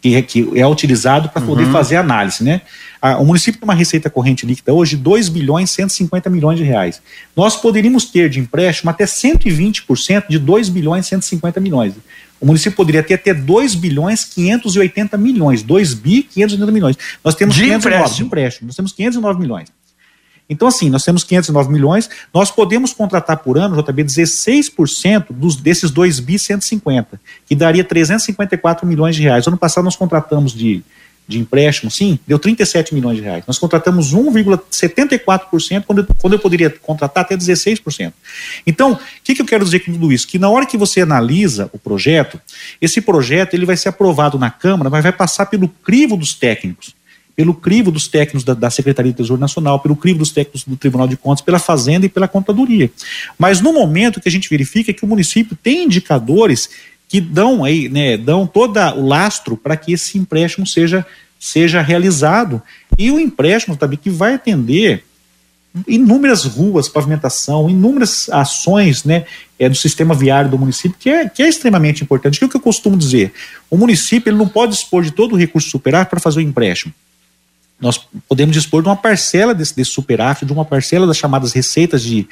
[0.00, 1.72] que, é, que é utilizado para poder uhum.
[1.72, 2.60] fazer análise, né?
[3.00, 7.00] O município tem uma receita corrente líquida hoje de 2 bilhões 150 milhões de reais.
[7.36, 11.94] Nós poderíamos ter de empréstimo até 120% de 2 bilhões 150 milhões.
[12.40, 16.96] O município poderia ter até 2 bilhões 580 milhões, 2 bi 580 milhões.
[17.24, 18.16] Nós temos de 509 empréstimo.
[18.16, 19.68] de empréstimo, nós temos 509 milhões.
[20.50, 25.90] Então, assim, nós temos 509 milhões, nós podemos contratar por ano, JB, 16% dos, desses
[25.90, 29.46] 2 bi 150, que daria 354 milhões de reais.
[29.46, 30.82] Ano passado nós contratamos de,
[31.28, 33.44] de empréstimo, sim, deu 37 milhões de reais.
[33.46, 38.12] Nós contratamos 1,74%, quando, quando eu poderia contratar até 16%.
[38.66, 40.26] Então, o que, que eu quero dizer com tudo isso?
[40.26, 42.40] Que na hora que você analisa o projeto,
[42.80, 46.96] esse projeto ele vai ser aprovado na Câmara, mas vai passar pelo crivo dos técnicos
[47.36, 50.76] pelo crivo dos técnicos da, da, Secretaria do Tesouro Nacional, pelo crivo dos técnicos do
[50.76, 52.90] Tribunal de Contas, pela Fazenda e pela Contadoria.
[53.38, 56.68] Mas no momento que a gente verifica que o município tem indicadores
[57.08, 61.04] que dão aí, né, dão todo o lastro para que esse empréstimo seja,
[61.40, 62.62] seja realizado.
[62.98, 65.04] E o empréstimo também que vai atender
[65.86, 69.24] inúmeras ruas, pavimentação, inúmeras ações né,
[69.58, 72.36] é, do sistema viário do município, que é, que é extremamente importante.
[72.36, 73.32] O que, é que eu costumo dizer?
[73.70, 76.92] O município ele não pode dispor de todo o recurso superávit para fazer o empréstimo.
[77.80, 82.02] Nós podemos dispor de uma parcela desse, desse superávit, de uma parcela das chamadas receitas
[82.02, 82.28] de,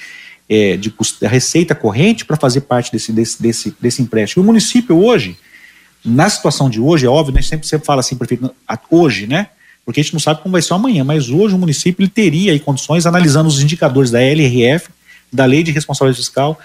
[0.49, 4.43] é, de, receita corrente para fazer parte desse, desse, desse, desse empréstimo.
[4.43, 5.37] E o município hoje,
[6.05, 8.51] na situação de hoje, é óbvio, né, sempre, sempre fala assim, prefeito,
[8.91, 9.49] hoje, né?
[9.85, 12.53] Porque a gente não sabe como vai ser amanhã, mas hoje o município ele teria
[12.53, 14.89] aí condições, analisando os indicadores da LRF,
[15.33, 16.59] da Lei de Responsabilidade Fiscal,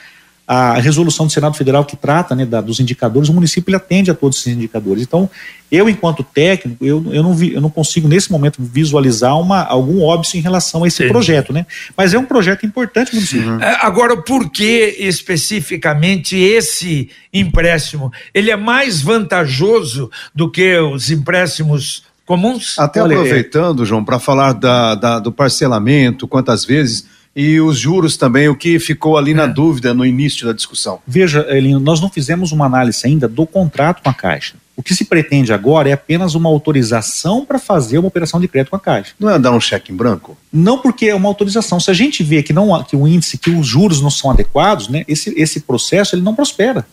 [0.47, 4.11] a resolução do Senado Federal que trata né, da, dos indicadores, o município ele atende
[4.11, 5.03] a todos esses indicadores.
[5.03, 5.29] Então,
[5.71, 10.01] eu, enquanto técnico, eu, eu, não, vi, eu não consigo, nesse momento, visualizar uma, algum
[10.01, 11.07] óbvio em relação a esse Sim.
[11.07, 11.65] projeto, né?
[11.95, 13.49] Mas é um projeto importante, município.
[13.49, 13.59] Uhum.
[13.79, 18.11] Agora, por que especificamente esse empréstimo?
[18.33, 22.77] Ele é mais vantajoso do que os empréstimos comuns?
[22.77, 23.85] Até Olha, aproveitando, é...
[23.85, 28.79] João, para falar da, da, do parcelamento, quantas vezes e os juros também, o que
[28.79, 29.47] ficou ali na é.
[29.47, 30.99] dúvida no início da discussão.
[31.07, 34.55] Veja, Elinho, nós não fizemos uma análise ainda do contrato com a Caixa.
[34.75, 38.71] O que se pretende agora é apenas uma autorização para fazer uma operação de crédito
[38.71, 39.13] com a Caixa.
[39.19, 40.37] Não é dar um cheque em branco?
[40.51, 41.79] Não, porque é uma autorização.
[41.79, 44.87] Se a gente vê que, não, que o índice, que os juros não são adequados,
[44.87, 46.85] né, esse, esse processo ele não prospera.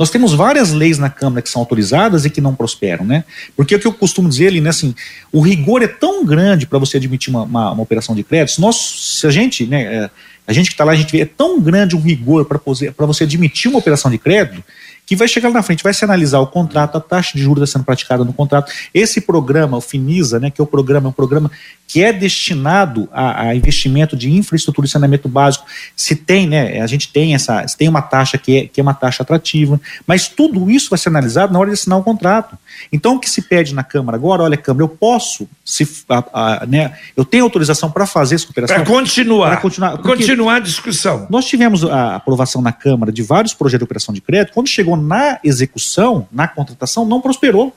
[0.00, 3.22] Nós temos várias leis na Câmara que são autorizadas e que não prosperam, né?
[3.54, 4.94] Porque o que eu costumo dizer ali, né, assim,
[5.30, 8.76] o rigor é tão grande para você admitir uma, uma, uma, operação de crédito, nós,
[9.18, 10.10] se a gente, né, é,
[10.46, 12.58] a gente que está lá, a gente vê, é tão grande o rigor para
[13.06, 14.64] você admitir uma operação de crédito,
[15.10, 17.64] que vai chegar lá na frente, vai se analisar o contrato, a taxa de juros
[17.64, 18.70] está sendo praticada no contrato.
[18.94, 21.50] Esse programa, o Finisa, né, que é o programa, é um programa
[21.88, 25.66] que é destinado a, a, investimento de infraestrutura e saneamento básico.
[25.96, 28.94] Se tem, né, a gente tem essa, tem uma taxa que é, que é uma
[28.94, 32.56] taxa atrativa, mas tudo isso vai ser analisado na hora de assinar o contrato.
[32.92, 36.66] Então, o que se pede na Câmara agora, olha, Câmara, eu posso, se, a, a,
[36.66, 38.76] né, eu tenho autorização para fazer essa operação.
[38.76, 39.48] Para continuar.
[39.48, 41.26] Para continuar, continuar a discussão.
[41.28, 44.99] Nós tivemos a aprovação na Câmara de vários projetos de operação de crédito, quando chegou
[45.00, 47.74] na execução, na contratação, não prosperou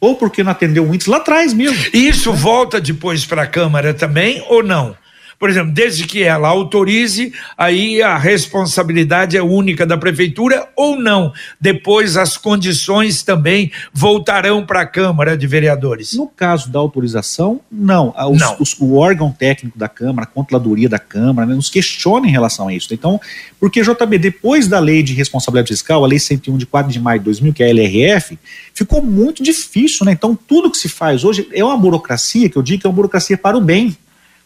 [0.00, 1.78] ou porque não atendeu o índice lá atrás mesmo.
[1.92, 4.96] Isso volta depois para a Câmara também ou não?
[5.40, 11.32] Por exemplo, desde que ela autorize, aí a responsabilidade é única da prefeitura ou não.
[11.58, 16.12] Depois as condições também voltarão para a Câmara de Vereadores.
[16.12, 18.14] No caso da autorização, não.
[18.30, 18.56] Os, não.
[18.60, 22.68] Os, o órgão técnico da Câmara, a controladoria da Câmara, né, nos questiona em relação
[22.68, 22.92] a isso.
[22.92, 23.18] Então,
[23.58, 27.18] porque JB, depois da lei de responsabilidade fiscal, a lei 101 de 4 de maio
[27.18, 28.38] de 2000, que é a LRF,
[28.74, 30.12] ficou muito difícil, né?
[30.12, 32.96] Então, tudo que se faz hoje é uma burocracia, que eu digo que é uma
[32.96, 33.96] burocracia para o bem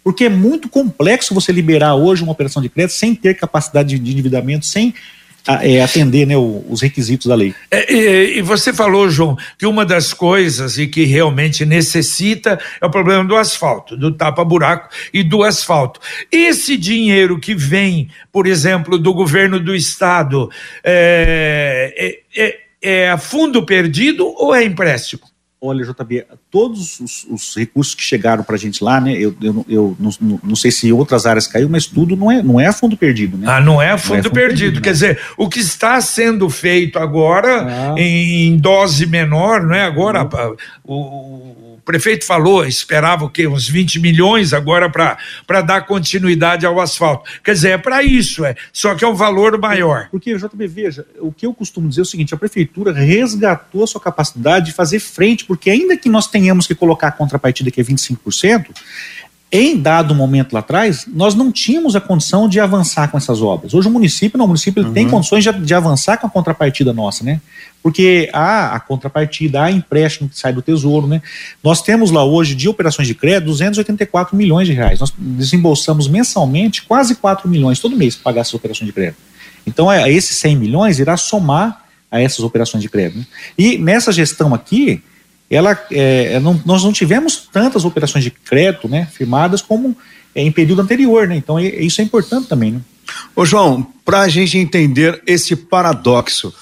[0.05, 4.13] porque é muito complexo você liberar hoje uma operação de crédito sem ter capacidade de
[4.13, 4.95] endividamento, sem
[5.63, 7.55] é, atender né, os requisitos da lei.
[7.71, 12.91] É, e, você falou, João, que uma das coisas e que realmente necessita é o
[12.91, 16.01] problema do asfalto, do tapa-buraco e do asfalto.
[16.31, 20.51] Esse dinheiro que vem, por exemplo, do governo do estado,
[20.83, 25.34] é, é, é, é fundo perdido ou é empréstimo?
[25.67, 29.13] Olha, JB, todos os, os recursos que chegaram para a gente lá, né?
[29.13, 32.61] Eu, eu, eu não, não, sei se outras áreas caiu, mas tudo não é, não
[32.61, 33.47] é fundo perdido, né?
[33.49, 34.59] Ah, não é fundo, não é fundo perdido.
[34.59, 37.95] perdido Quer dizer, o que está sendo feito agora ah.
[37.97, 39.85] em dose menor, não é?
[39.85, 40.29] Agora,
[40.87, 41.74] uhum.
[41.74, 43.47] o prefeito falou, esperava o quê?
[43.47, 47.31] Uns 20 milhões agora para dar continuidade ao asfalto.
[47.43, 48.57] Quer dizer, é para isso, é.
[48.73, 50.09] Só que é um valor maior.
[50.11, 53.87] Porque, JB, veja, o que eu costumo dizer é o seguinte: a prefeitura resgatou a
[53.87, 57.81] sua capacidade de fazer frente, porque ainda que nós tenhamos que colocar a contrapartida que
[57.81, 58.67] é 25%,
[59.57, 63.73] em dado momento lá atrás, nós não tínhamos a condição de avançar com essas obras.
[63.73, 64.93] Hoje o município, não, o município uhum.
[64.93, 67.41] tem condições de, de, avançar com a contrapartida nossa, né?
[67.81, 71.23] Porque há a contrapartida, há empréstimo que sai do tesouro, né?
[71.63, 74.99] Nós temos lá hoje, de operações de crédito, 284 milhões de reais.
[74.99, 79.19] Nós desembolsamos mensalmente quase 4 milhões todo mês para pagar essas operações de crédito.
[79.65, 83.19] Então, é, esses 100 milhões irá somar a essas operações de crédito.
[83.19, 83.27] Né?
[83.57, 85.01] E nessa gestão aqui,
[85.51, 89.97] ela, é, é, não, nós não tivemos tantas operações de crédito né, firmadas como
[90.35, 91.37] é, em período anterior, né?
[91.37, 92.81] Então isso é importante também, né?
[93.37, 96.53] Ô João, para a gente entender esse paradoxo,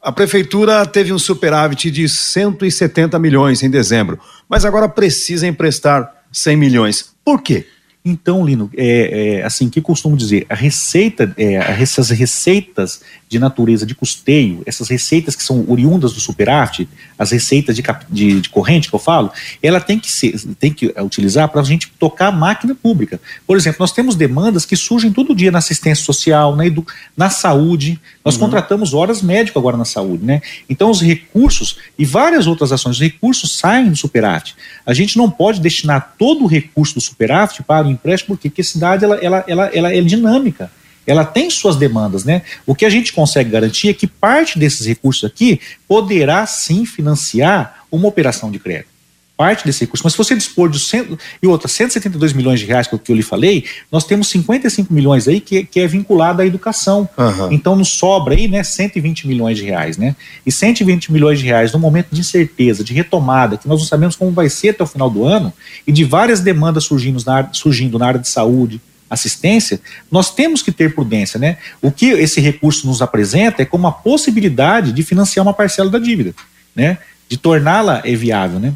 [0.00, 6.56] a prefeitura teve um superávit de 170 milhões em dezembro, mas agora precisa emprestar 100
[6.56, 7.10] milhões.
[7.24, 7.66] Por quê?
[8.08, 13.84] Então, Lino, é, é, assim, que costumo dizer, a receita, é, essas receitas de natureza
[13.84, 18.88] de custeio, essas receitas que são oriundas do superávit, as receitas de, de, de corrente
[18.88, 19.30] que eu falo,
[19.62, 23.20] ela tem que ser, tem que utilizar para a gente tocar a máquina pública.
[23.46, 27.28] Por exemplo, nós temos demandas que surgem todo dia na assistência social, na, edu, na
[27.28, 28.00] saúde.
[28.24, 28.40] Nós uhum.
[28.40, 30.40] contratamos horas médico agora na saúde, né?
[30.68, 34.56] Então, os recursos e várias outras ações, os recursos saem do superávit.
[34.86, 38.48] A gente não pode destinar todo o recurso do superávit para o empréstimo, por quê?
[38.48, 40.70] Porque a cidade ela, ela, ela, ela é dinâmica
[41.06, 42.42] ela tem suas demandas, né?
[42.66, 45.58] O que a gente consegue garantir é que parte desses recursos aqui
[45.88, 48.97] poderá sim financiar uma operação de crédito
[49.38, 50.02] parte desse recurso.
[50.04, 53.12] Mas se você dispor de cento, e outra, 172 milhões de reais, que é que
[53.12, 57.08] eu lhe falei, nós temos 55 milhões aí que, que é vinculado à educação.
[57.16, 57.52] Uhum.
[57.52, 60.16] Então nos sobra aí, né, 120 milhões de reais, né?
[60.44, 64.16] E 120 milhões de reais no momento de incerteza, de retomada, que nós não sabemos
[64.16, 65.52] como vai ser até o final do ano,
[65.86, 70.72] e de várias demandas surgindo na, surgindo na área de saúde, assistência, nós temos que
[70.72, 71.58] ter prudência, né?
[71.80, 75.98] O que esse recurso nos apresenta é como a possibilidade de financiar uma parcela da
[76.00, 76.34] dívida,
[76.74, 76.98] né?
[77.28, 78.74] De torná-la viável, né?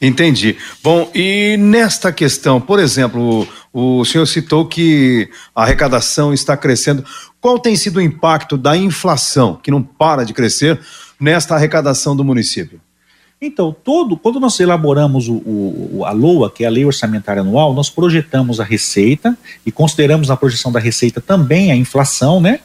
[0.00, 0.56] Entendi.
[0.82, 7.04] Bom, e nesta questão, por exemplo, o, o senhor citou que a arrecadação está crescendo.
[7.40, 10.80] Qual tem sido o impacto da inflação, que não para de crescer,
[11.18, 12.80] nesta arrecadação do município?
[13.40, 17.74] Então, todo, quando nós elaboramos o, o, a LOA, que é a Lei Orçamentária Anual,
[17.74, 22.60] nós projetamos a receita e consideramos na projeção da receita também a inflação, né?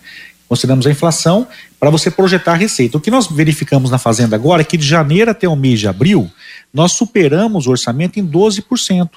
[0.50, 1.48] Consideramos a inflação
[1.80, 2.98] para você projetar a receita.
[2.98, 5.88] O que nós verificamos na Fazenda agora é que de janeiro até o mês de
[5.88, 6.30] abril,
[6.74, 9.10] nós superamos o orçamento em 12%.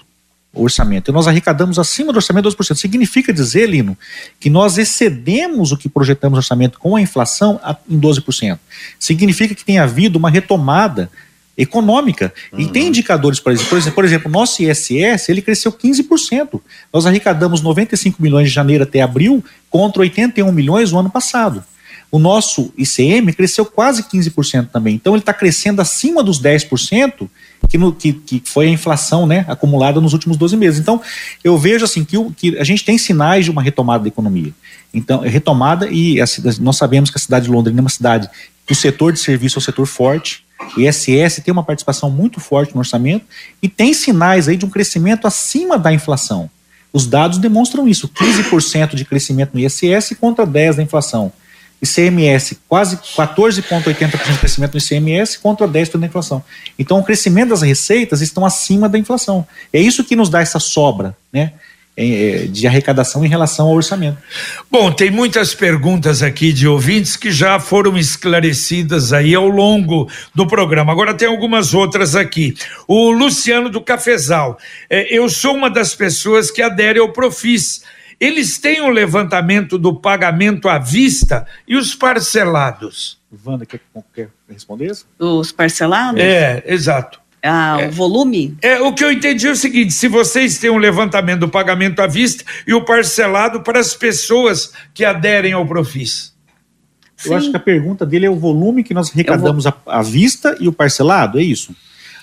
[0.53, 1.11] O orçamento.
[1.11, 2.75] E nós arrecadamos acima do orçamento 12%.
[2.75, 3.97] Significa dizer, Lino,
[4.39, 8.59] que nós excedemos o que projetamos no orçamento com a inflação em 12%.
[8.99, 11.11] Significa que tem havido uma retomada
[11.57, 12.33] econômica.
[12.53, 12.61] Uhum.
[12.61, 16.61] E tem indicadores, por exemplo, por exemplo, exemplo, nosso ISS, ele cresceu 15%.
[16.93, 21.63] Nós arrecadamos 95 milhões de janeiro até abril contra 81 milhões no ano passado.
[22.11, 24.95] O nosso ICM cresceu quase 15% também.
[24.95, 27.27] Então ele está crescendo acima dos 10%
[27.67, 30.79] que, no, que, que foi a inflação né, acumulada nos últimos 12 meses.
[30.79, 31.01] Então
[31.43, 34.53] eu vejo assim que, o, que a gente tem sinais de uma retomada da economia.
[34.93, 36.27] Então, é retomada e a,
[36.61, 38.29] nós sabemos que a cidade de Londrina é uma cidade
[38.67, 40.45] que o setor de serviço é um setor forte.
[40.77, 43.25] O ISS tem uma participação muito forte no orçamento
[43.63, 46.51] e tem sinais aí de um crescimento acima da inflação.
[46.93, 51.33] Os dados demonstram isso: 15% de crescimento no ISS contra 10% da inflação.
[51.83, 56.43] ICMS, quase 14,80% de crescimento no ICMS contra 10% da inflação.
[56.79, 59.45] Então, o crescimento das receitas estão acima da inflação.
[59.73, 61.55] É isso que nos dá essa sobra, né?
[61.95, 64.17] É, de arrecadação em relação ao orçamento.
[64.71, 70.47] Bom, tem muitas perguntas aqui de ouvintes que já foram esclarecidas aí ao longo do
[70.47, 70.91] programa.
[70.91, 72.55] Agora tem algumas outras aqui.
[72.89, 74.59] O Luciano do Cafezal.
[74.89, 77.83] É, eu sou uma das pessoas que adere ao Profis
[78.23, 83.19] eles têm o um levantamento do pagamento à vista e os parcelados.
[83.45, 83.81] Wanda, quer,
[84.15, 85.09] quer responder isso?
[85.19, 86.21] Os parcelados?
[86.21, 87.21] É, exato.
[87.43, 88.57] Ah, é, o volume?
[88.63, 92.01] É, o que eu entendi é o seguinte: se vocês têm um levantamento do pagamento
[92.01, 96.33] à vista e o parcelado para as pessoas que aderem ao Profis.
[97.25, 97.35] Eu Sim.
[97.35, 99.75] acho que a pergunta dele é o volume que nós arrecadamos vou...
[99.87, 101.75] à, vista e o parcelado, é isso?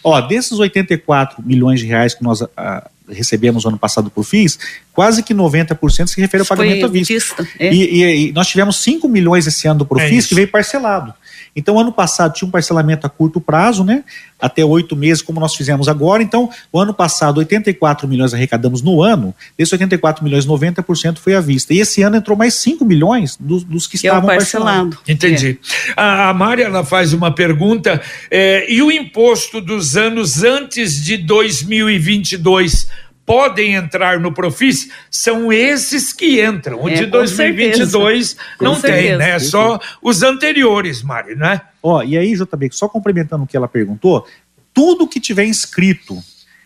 [0.04, 4.60] Ó, desses 84 milhões de reais que nós a, ah, recebemos ano passado por FIIs,
[4.94, 7.14] quase que 90% se refere ao pagamento à vista.
[7.14, 7.74] vista é.
[7.74, 11.14] e, e, e, nós tivemos 5 milhões esse ano do Profis é que veio parcelado.
[11.56, 14.04] Então, ano passado tinha um parcelamento a curto prazo, né?
[14.40, 16.24] Até oito meses, como nós fizemos agora.
[16.24, 19.34] Então, o ano passado, 84 milhões arrecadamos no ano.
[19.58, 21.74] Desses 84 milhões, 90% foi à vista.
[21.74, 24.98] E esse ano entrou mais 5 milhões dos, dos que, que é estavam é parcelando.
[25.08, 25.60] Entendi.
[25.90, 25.94] É.
[26.02, 28.02] A, a Mária ela faz uma pergunta.
[28.32, 32.88] É, e o imposto dos anos antes de 2022?
[33.30, 36.82] Podem entrar no Profis são esses que entram.
[36.82, 39.18] O é, de 2022 não tem, certeza.
[39.20, 39.30] né?
[39.30, 41.62] É só os anteriores, Mário, né?
[41.84, 44.26] Ó, e aí, JB, só complementando o que ela perguntou,
[44.74, 46.18] tudo que tiver inscrito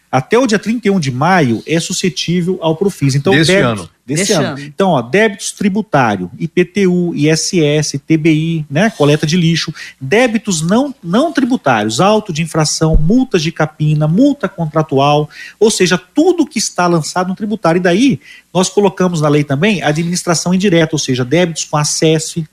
[0.09, 3.13] até o dia 31 de maio é suscetível ao Profis.
[3.13, 3.89] Então, desse débitos, ano.
[4.05, 4.47] Desse, ano.
[4.47, 4.59] ano.
[4.59, 12.01] Então, ó, débitos tributário, IPTU, ISS, TBI, né, coleta de lixo, débitos não, não tributários,
[12.01, 17.35] auto de infração, multas de capina, multa contratual, ou seja, tudo que está lançado no
[17.35, 17.79] tributário.
[17.79, 18.19] E daí,
[18.53, 22.45] nós colocamos na lei também administração indireta, ou seja, débitos com a SESF,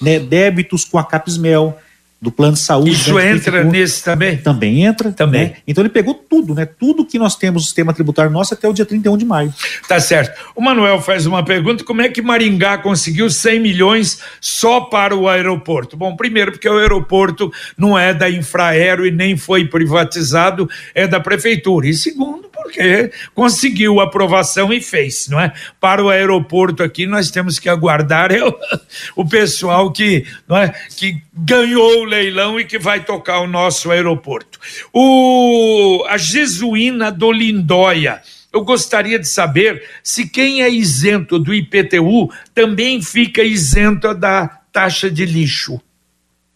[0.00, 1.78] né, débitos com a Capismel,
[2.24, 2.92] do plano de saúde.
[2.92, 4.38] Isso né, entra nesse também?
[4.38, 5.12] Também entra.
[5.12, 5.48] Também.
[5.48, 5.56] Né?
[5.68, 6.64] Então ele pegou tudo, né?
[6.64, 9.52] Tudo que nós temos no sistema tributário nosso até o dia 31 de maio.
[9.86, 10.40] Tá certo.
[10.56, 15.28] O Manuel faz uma pergunta: como é que Maringá conseguiu 100 milhões só para o
[15.28, 15.98] aeroporto?
[15.98, 21.20] Bom, primeiro, porque o aeroporto não é da Infraero e nem foi privatizado, é da
[21.20, 21.86] prefeitura.
[21.86, 25.52] E segundo, porque conseguiu aprovação e fez, não é?
[25.78, 28.58] Para o aeroporto aqui nós temos que aguardar o,
[29.22, 33.90] o pessoal que, não é, que ganhou o leilão e que vai tocar o nosso
[33.90, 34.58] aeroporto.
[34.92, 38.22] O a Jesuína do Lindóia
[38.52, 45.10] eu gostaria de saber se quem é isento do IPTU também fica isento da taxa
[45.10, 45.80] de lixo.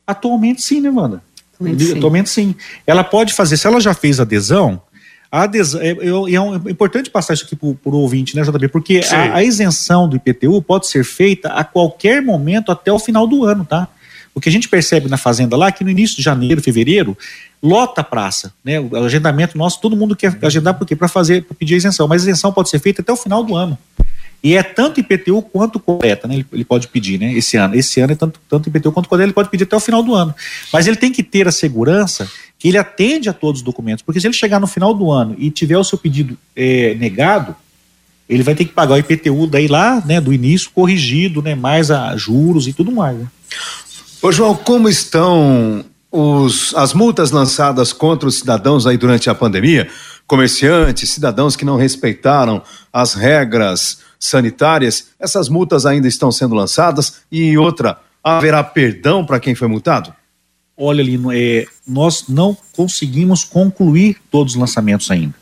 [0.06, 1.20] Atualmente sim, né, Wanda?
[1.54, 1.98] Atualmente sim.
[1.98, 2.54] Atualmente sim.
[2.86, 4.80] Ela pode fazer, se ela já fez adesão,
[5.30, 8.68] A adesão, é, é, é, importante passar isso aqui para o ouvinte, né, JB?
[8.68, 13.26] Porque a, a, isenção do IPTU pode ser feita a qualquer momento até o final
[13.26, 13.88] do ano, tá?
[14.34, 17.16] O que a gente percebe na fazenda lá é que no início de janeiro, fevereiro,
[17.62, 18.80] lota a praça, né?
[18.80, 20.96] O agendamento nosso, todo mundo quer agendar por quê?
[20.96, 23.42] Para fazer, para pedir a isenção, mas a isenção pode ser feita até o final
[23.44, 23.76] do ano.
[24.42, 26.34] E é tanto IPTU quanto coleta, né?
[26.34, 27.32] Ele, ele, pode pedir, né?
[27.32, 27.74] Esse ano.
[27.74, 30.14] Esse ano é tanto, tanto IPTU quanto coleta, ele pode pedir até o final do
[30.14, 30.34] ano.
[30.72, 34.02] Mas ele tem que ter a segurança que ele atende a todos os documentos.
[34.02, 37.54] Porque se ele chegar no final do ano e tiver o seu pedido é, negado,
[38.28, 41.56] ele vai ter que pagar o IPTU daí lá, né, do início, corrigido, né?
[41.56, 43.18] Mais a juros e tudo mais.
[43.18, 43.26] Né?
[44.22, 49.88] Ô João, como estão os, as multas lançadas contra os cidadãos aí durante a pandemia?
[50.28, 52.62] Comerciantes, cidadãos que não respeitaram
[52.92, 59.54] as regras sanitárias, essas multas ainda estão sendo lançadas e outra, haverá perdão para quem
[59.54, 60.12] foi multado?
[60.76, 65.34] Olha, Lino, é, nós não conseguimos concluir todos os lançamentos ainda.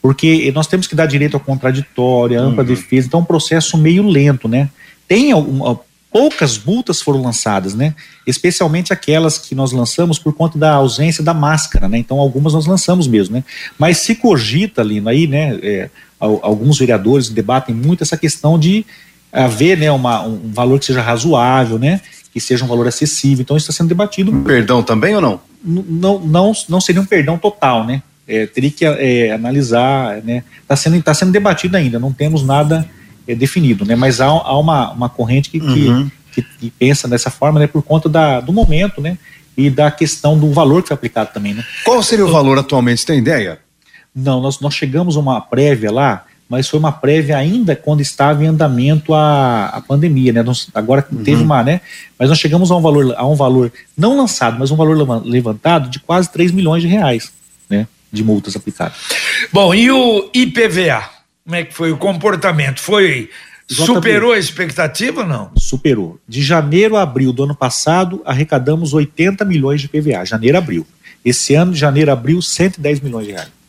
[0.00, 2.68] Porque nós temos que dar direito ao contraditório, à ampla uhum.
[2.68, 4.70] defesa, então é um processo meio lento, né?
[5.06, 5.76] Tem algum,
[6.10, 7.94] poucas multas foram lançadas, né?
[8.26, 11.98] Especialmente aquelas que nós lançamos por conta da ausência da máscara, né?
[11.98, 13.44] Então algumas nós lançamos mesmo, né?
[13.78, 15.58] Mas se cogita, Lino, aí, né?
[15.62, 15.90] É,
[16.20, 18.84] alguns vereadores debatem muito essa questão de
[19.32, 22.00] haver né, uma, um valor que seja razoável, né,
[22.32, 23.42] que seja um valor acessível.
[23.42, 24.32] Então isso está sendo debatido.
[24.42, 25.40] Perdão também ou não?
[25.62, 28.02] Não, não, não seria um perdão total, né?
[28.26, 30.44] É, teria que é, analisar, né?
[30.62, 32.88] Está sendo, tá sendo debatido ainda, não temos nada
[33.26, 33.96] é, definido, né?
[33.96, 36.10] Mas há, há uma, uma corrente que, uhum.
[36.32, 37.66] que, que, pensa dessa forma, né?
[37.66, 39.18] Por conta da, do momento, né?
[39.56, 41.64] E da questão do valor que foi aplicado também, né?
[41.84, 43.04] Qual seria o valor atualmente?
[43.04, 43.58] Tem ideia?
[44.14, 48.44] Não, nós, nós chegamos a uma prévia lá, mas foi uma prévia ainda quando estava
[48.44, 50.42] em andamento a, a pandemia, né?
[50.42, 51.22] Nós, agora uhum.
[51.22, 51.80] teve uma, né?
[52.18, 55.88] Mas nós chegamos a um valor, a um valor não lançado, mas um valor levantado
[55.88, 57.32] de quase 3 milhões de reais,
[57.68, 57.86] né?
[58.12, 58.96] De multas aplicadas.
[59.52, 61.08] Bom, e o IPVA?
[61.44, 62.80] Como é que foi o comportamento?
[62.80, 63.30] Foi
[63.70, 65.52] Superou a expectativa ou não?
[65.56, 66.18] Superou.
[66.26, 70.24] De janeiro a abril do ano passado, arrecadamos 80 milhões de PVA.
[70.24, 70.84] Janeiro a abril.
[71.24, 73.59] Esse ano, de janeiro a abril, 110 milhões de reais.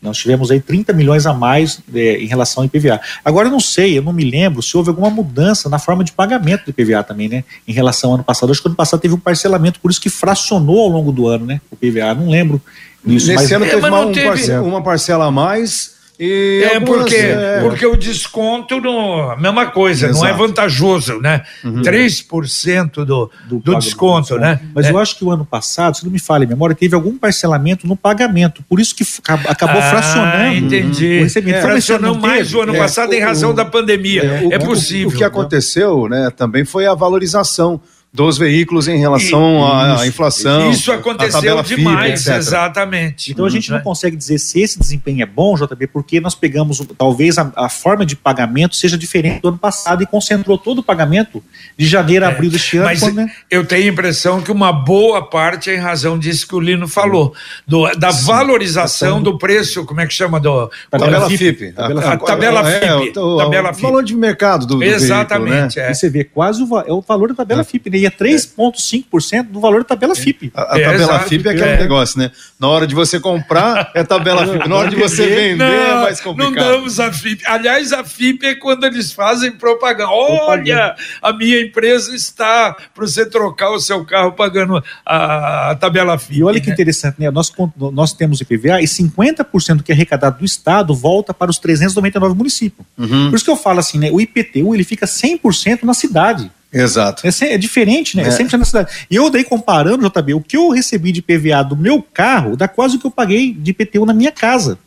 [0.00, 3.00] Nós tivemos aí 30 milhões a mais é, em relação ao IPVA.
[3.24, 6.12] Agora eu não sei, eu não me lembro se houve alguma mudança na forma de
[6.12, 7.44] pagamento do IPVA também, né?
[7.66, 8.50] Em relação ao ano passado.
[8.52, 11.44] Acho que ano passado teve um parcelamento, por isso que fracionou ao longo do ano,
[11.44, 11.60] né?
[11.70, 12.14] O IPVA.
[12.14, 12.62] Não lembro
[13.04, 13.26] disso.
[13.26, 14.28] Nesse mas, ano teve, é, uma, um teve...
[14.28, 17.60] Parcela, uma parcela a mais e é algumas, porque, é...
[17.60, 20.24] porque o desconto, não, a mesma coisa, Exato.
[20.24, 21.44] não é vantajoso, né?
[21.62, 21.80] Uhum.
[21.80, 24.60] 3% do, do, do desconto, né?
[24.74, 24.90] Mas é.
[24.90, 27.86] eu acho que o ano passado, se não me falha a memória, teve algum parcelamento
[27.86, 31.20] no pagamento, por isso que acabou ah, fracionando entendi.
[31.20, 31.58] o recebimento.
[31.58, 34.24] É, fracionou mais o ano é, passado em razão o, da pandemia.
[34.24, 35.08] É, o, é possível.
[35.10, 37.80] O, que aconteceu, né, também foi a valorização
[38.12, 40.70] dos veículos em relação à inflação.
[40.70, 43.32] Isso aconteceu demais, FIB, exatamente.
[43.32, 46.82] Então a gente não consegue dizer se esse desempenho é bom, JB, porque nós pegamos,
[46.96, 50.82] talvez a, a, forma de pagamento seja diferente do ano passado e concentrou todo o
[50.82, 51.42] pagamento
[51.76, 52.86] de janeiro a é, abril deste ano.
[52.86, 53.30] Mas quando, né?
[53.50, 56.88] eu tenho a impressão que uma boa parte é em razão disso que o Lino
[56.88, 57.34] falou,
[57.66, 60.40] do, da Sim, valorização do preço, como é que chama?
[60.40, 61.72] Do, tabela FIP.
[61.72, 62.14] Tabela FIP.
[62.14, 62.86] A, tabela FIP.
[62.86, 63.82] É, o, FIP.
[63.82, 65.74] valor de mercado do, do Exatamente.
[65.74, 65.88] Veículo, né?
[65.88, 65.90] é.
[65.90, 67.64] E você vê quase o, é o valor da tabela é.
[67.64, 67.97] FIP, né?
[68.06, 70.50] É 3,5% do valor da tabela FIP.
[70.54, 72.30] A, a tabela exato, FIP é aquele negócio, né?
[72.58, 74.68] Na hora de você comprar, é tabela FIP.
[74.68, 76.54] Na hora de você vender, não, é mais complicado.
[76.54, 77.44] Não damos a FIP.
[77.46, 80.10] Aliás, a FIP é quando eles fazem propaganda.
[80.10, 86.18] Olha, a minha empresa está para você trocar o seu carro pagando a, a tabela
[86.18, 86.38] FIP.
[86.38, 86.74] E olha que né?
[86.74, 87.30] interessante, né?
[87.30, 87.52] Nós,
[87.92, 92.34] nós temos IPVA e 50% do que é arrecadado do Estado volta para os 399
[92.34, 92.86] municípios.
[92.96, 93.30] Uhum.
[93.30, 94.10] Por isso que eu falo assim, né?
[94.10, 96.50] O IPTU ele fica 100% na cidade.
[96.72, 97.26] Exato.
[97.26, 98.24] É, é diferente, né?
[98.24, 98.28] É.
[98.28, 99.06] é sempre na cidade.
[99.10, 102.68] E eu daí comparando, JB, o que eu recebi de PVA do meu carro dá
[102.68, 104.78] quase o que eu paguei de IPTU na minha casa.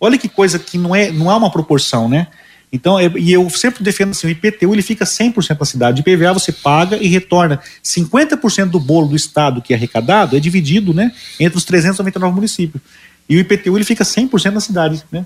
[0.00, 2.28] Olha que coisa que não é, não há uma proporção, né?
[2.72, 6.02] Então, é, e eu sempre defendo assim, o IPTU ele fica 100% na cidade, de
[6.04, 10.94] PVA você paga e retorna 50% do bolo do estado que é arrecadado é dividido,
[10.94, 12.80] né, entre os 399 municípios.
[13.28, 15.24] E o IPTU ele fica 100% na cidade, né?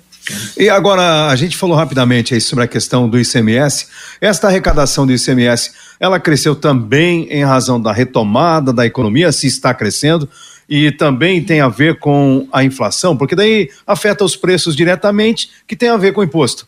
[0.59, 3.87] E agora, a gente falou rapidamente aí sobre a questão do ICMS.
[4.21, 9.75] Esta arrecadação do ICMS, ela cresceu também em razão da retomada da economia, se está
[9.75, 10.29] crescendo,
[10.69, 15.77] e também tem a ver com a inflação, porque daí afeta os preços diretamente, que
[15.77, 16.67] tem a ver com o imposto.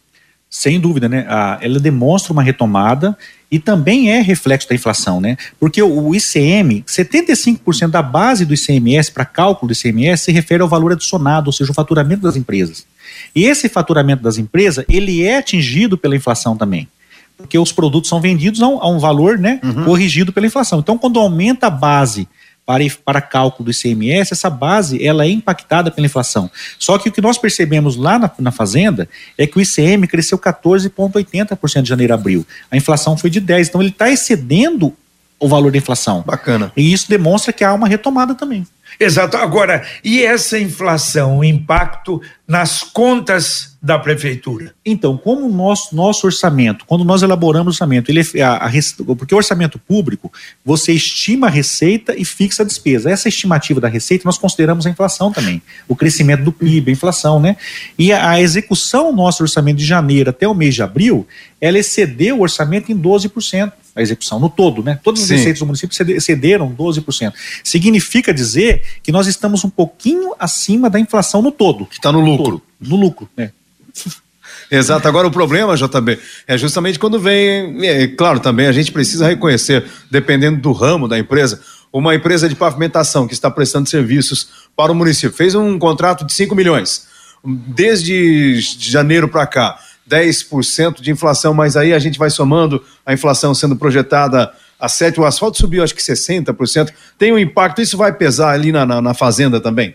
[0.49, 1.27] Sem dúvida, né?
[1.61, 3.17] Ela demonstra uma retomada
[3.51, 5.37] e também é reflexo da inflação, né?
[5.59, 10.69] Porque o ICM, 75% da base do ICMS para cálculo do ICMS se refere ao
[10.69, 12.87] valor adicionado, ou seja, o faturamento das empresas.
[13.35, 16.89] E esse faturamento das empresas, ele é atingido pela inflação também.
[17.37, 19.85] Porque os produtos são vendidos a um, a um valor né, uhum.
[19.85, 20.79] corrigido pela inflação.
[20.79, 22.27] Então, quando aumenta a base
[22.67, 26.51] para, para cálculo do ICMS, essa base ela é impactada pela inflação.
[26.79, 29.09] Só que o que nós percebemos lá na, na Fazenda
[29.39, 32.45] é que o ICM cresceu 14,80% de janeiro a abril.
[32.71, 33.69] A inflação foi de 10%.
[33.69, 34.93] Então ele está excedendo
[35.39, 36.25] o valor da inflação.
[36.27, 36.73] Bacana.
[36.77, 38.67] E isso demonstra que há uma retomada também.
[38.99, 39.37] Exato.
[39.37, 44.75] Agora, e essa inflação, o impacto nas contas da prefeitura?
[44.85, 48.71] Então, como o nosso, nosso orçamento, quando nós elaboramos o orçamento, ele é, a, a,
[49.17, 50.33] porque o orçamento público,
[50.65, 53.11] você estima a receita e fixa a despesa.
[53.11, 57.39] Essa estimativa da receita, nós consideramos a inflação também, o crescimento do PIB, a inflação,
[57.39, 57.57] né?
[57.99, 61.27] E a, a execução do nosso orçamento de janeiro até o mês de abril,
[61.61, 65.01] ela excedeu o orçamento em 12% a execução, no todo, né?
[65.03, 65.37] Todas as Sim.
[65.37, 67.33] receitas do município cederam 12%.
[67.65, 71.87] Significa dizer que nós estamos um pouquinho acima da inflação no todo.
[71.87, 72.61] Que está no lucro.
[72.79, 73.51] No, no lucro, né?
[74.71, 75.09] Exato.
[75.09, 77.87] Agora o problema, JB, é justamente quando vem.
[77.87, 81.61] É, claro, também a gente precisa reconhecer, dependendo do ramo da empresa,
[81.93, 86.35] uma empresa de pavimentação que está prestando serviços para o município fez um contrato de
[86.35, 87.07] 5 milhões.
[87.45, 89.79] Desde janeiro para cá,
[90.09, 95.19] 10% de inflação, mas aí a gente vai somando a inflação sendo projetada a 7%,
[95.19, 96.91] o asfalto subiu acho que 60%.
[97.19, 99.95] Tem um impacto, isso vai pesar ali na, na, na fazenda também?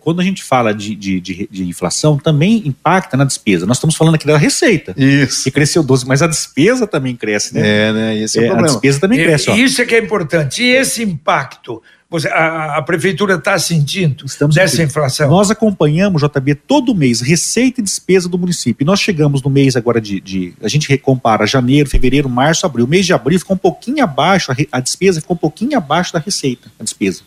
[0.00, 3.66] quando a gente fala de, de, de, de, inflação, também impacta na despesa.
[3.66, 4.94] Nós estamos falando aqui da receita.
[4.96, 5.44] Isso.
[5.44, 7.88] Que cresceu 12, mas a despesa também cresce, né?
[7.88, 8.16] É, né?
[8.16, 8.68] Esse é, é o problema.
[8.68, 9.50] A despesa também cresce.
[9.50, 9.56] Ó.
[9.56, 10.62] Isso é que é importante.
[10.62, 11.82] E esse impacto
[12.30, 14.90] a, a, prefeitura está sentindo Estamos dessa sentindo.
[14.90, 15.28] inflação?
[15.28, 18.86] Nós acompanhamos, JB, todo mês, receita e despesa do município.
[18.86, 22.84] nós chegamos no mês agora de, de, A gente recompara janeiro, fevereiro, março, abril.
[22.84, 26.12] O mês de abril ficou um pouquinho abaixo, a, a despesa ficou um pouquinho abaixo
[26.12, 27.22] da receita, a despesa.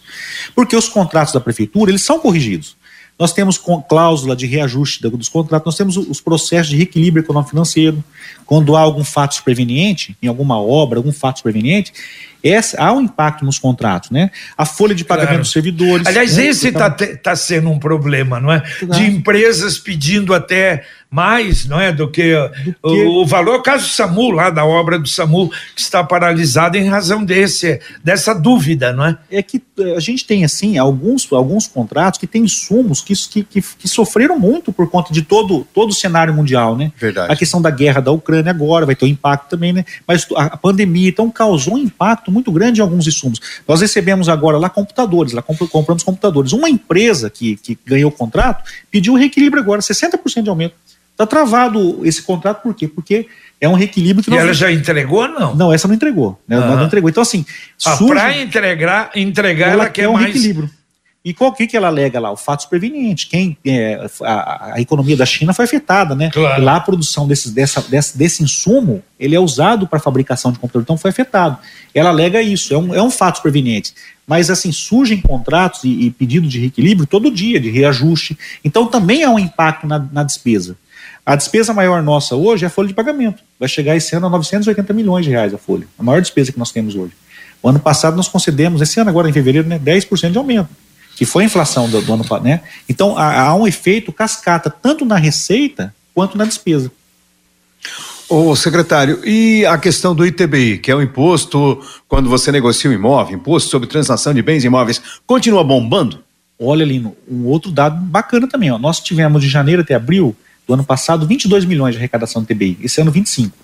[0.55, 2.77] Porque os contratos da prefeitura, eles são corrigidos.
[3.19, 3.59] Nós temos
[3.89, 8.01] cláusula de reajuste dos contratos, nós temos os processos de reequilíbrio econômico-financeiro.
[8.49, 11.93] Quando há algum fato superveniente, em alguma obra, algum fato superveniente,
[12.43, 14.31] essa, há um impacto nos contratos, né?
[14.57, 15.43] A folha de pagamento claro.
[15.43, 16.07] dos servidores.
[16.07, 16.47] Aliás, né?
[16.47, 18.61] esse está então, tá sendo um problema, não é?
[18.61, 18.93] Claro.
[18.93, 22.33] De empresas pedindo até mais, não é, do que,
[22.63, 23.03] do que...
[23.03, 23.55] O, o, valor.
[23.55, 27.81] O caso do SAMU, lá da obra do SAMU, que está paralisada em razão desse,
[28.03, 29.17] dessa dúvida, não é?
[29.31, 33.43] É que eh, a gente tem, assim, alguns, alguns contratos que têm insumos que, que,
[33.43, 36.91] que, que sofreram muito por conta de todo, todo o cenário mundial, né?
[36.95, 37.33] Verdade.
[37.33, 39.83] A questão da guerra da Ucrânia agora vai ter um impacto também, né?
[40.07, 43.39] Mas a pandemia, então, causou um impacto muito grande em alguns insumos.
[43.67, 46.53] Nós recebemos agora lá computadores, lá compramos computadores.
[46.53, 50.75] Uma empresa que, que ganhou o contrato pediu reequilíbrio agora, 60% de aumento.
[51.11, 52.87] Está travado esse contrato, por quê?
[52.87, 53.27] Porque
[53.59, 55.53] é um reequilíbrio que E ela já entregou não?
[55.53, 56.39] Não, essa não entregou.
[56.47, 56.57] Né?
[56.57, 57.09] Não entregou.
[57.09, 57.45] Então, assim.
[57.85, 60.27] Ah, Para entregar, entregar, ela, ela quer, quer um mais...
[60.27, 60.69] reequilíbrio.
[61.23, 62.31] E qual que, que ela alega lá?
[62.31, 63.27] O fato superveniente.
[63.27, 66.29] Quem, é, a, a, economia da China foi afetada, né?
[66.31, 66.63] Claro.
[66.63, 70.83] Lá a produção desses, dessa, desse, desse insumo, ele é usado para fabricação de computador,
[70.83, 71.57] então foi afetado.
[71.93, 73.93] Ela alega isso, é um, é um fato superveniente.
[74.25, 78.37] Mas assim, surgem contratos e, e pedidos de reequilíbrio todo dia, de reajuste.
[78.63, 80.77] Então também há um impacto na, na despesa.
[81.25, 83.43] A despesa maior nossa hoje é a folha de pagamento.
[83.59, 85.85] Vai chegar esse ano a 980 milhões de reais a folha.
[85.97, 87.13] A maior despesa que nós temos hoje.
[87.61, 90.69] O ano passado nós concedemos, esse ano agora em fevereiro, né, 10% de aumento,
[91.19, 92.45] que foi a inflação do, do ano passado.
[92.45, 92.61] Né?
[92.87, 96.89] Então há, há um efeito cascata tanto na receita quanto na despesa.
[98.29, 102.93] Ô, secretário, e a questão do ITBI, que é o imposto quando você negocia um
[102.93, 106.23] imóvel, imposto sobre transação de bens imóveis, continua bombando?
[106.57, 108.71] Olha, Lino, um outro dado bacana também.
[108.71, 108.77] Ó.
[108.77, 110.33] Nós tivemos de janeiro até abril
[110.65, 113.57] do ano passado 22 milhões de arrecadação do TBI, esse ano 25.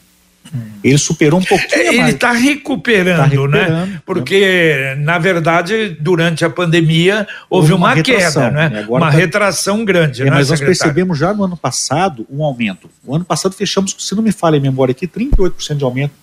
[0.83, 4.01] Ele superou um pouquinho é, Ele está recuperando, tá recuperando, né?
[4.05, 4.95] Porque, né?
[4.95, 8.85] na verdade, durante a pandemia houve, houve uma, uma queda, né?
[8.87, 9.09] uma tá...
[9.09, 10.21] retração grande.
[10.21, 12.89] É, né, mas nós percebemos já no ano passado um aumento.
[13.03, 16.13] O ano passado fechamos, se não me falha a memória aqui, 38% de aumento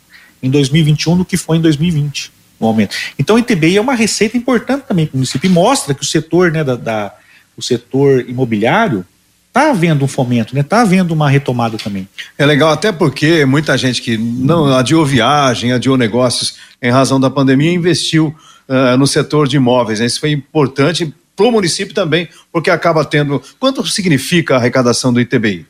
[0.42, 2.32] em 2021 do que foi em 2020.
[2.60, 2.94] O aumento.
[3.18, 6.06] Então, o ITBI é uma receita importante também para o município e mostra que o
[6.06, 7.12] setor, né, da, da
[7.56, 9.04] o setor imobiliário
[9.52, 10.62] Está havendo um fomento, né?
[10.62, 12.08] Está havendo uma retomada também.
[12.38, 17.28] É legal, até porque muita gente que não adiou viagem, adiou negócios em razão da
[17.28, 18.34] pandemia, investiu
[18.66, 20.00] uh, no setor de imóveis.
[20.00, 20.06] Né?
[20.06, 23.42] Isso foi importante para o município também, porque acaba tendo.
[23.60, 25.66] Quanto significa a arrecadação do ITBI?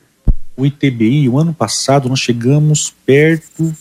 [0.56, 3.74] O ITBI, o ano passado, nós chegamos perto.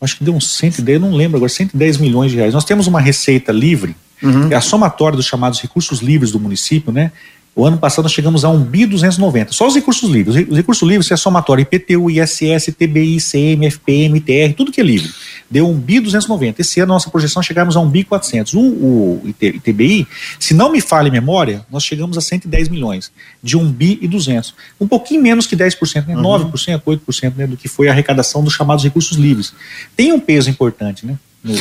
[0.00, 2.52] Acho que deu uns 110, não lembro agora, 110 milhões de reais.
[2.52, 4.50] Nós temos uma receita livre, uhum.
[4.50, 7.12] é a somatória dos chamados recursos livres do município, né?
[7.54, 10.48] O ano passado nós chegamos a 1 bi 290, só os recursos livres.
[10.48, 15.12] Os recursos livres é somatório IPTU, ISS, TBI, ICM, FPM, TR, tudo que é livre.
[15.50, 16.62] Deu 1 bi 290.
[16.62, 18.54] Esse ano nossa projeção chegamos a 1 bi 400.
[18.54, 20.06] O, o ITBI,
[20.40, 24.08] se não me falha a memória, nós chegamos a 110 milhões, de 1 bi e
[24.08, 24.54] 200.
[24.80, 26.16] Um pouquinho menos que 10%, né?
[26.16, 26.22] Uhum.
[26.22, 29.52] 9%, 8% né, do que foi a arrecadação dos chamados recursos livres.
[29.94, 31.18] Tem um peso importante, né?
[31.42, 31.54] No...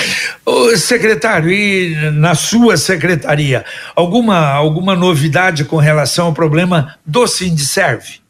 [0.46, 3.66] Ô, secretário, e na sua secretaria,
[3.96, 8.22] alguma, alguma novidade com relação ao problema do Sindiserve?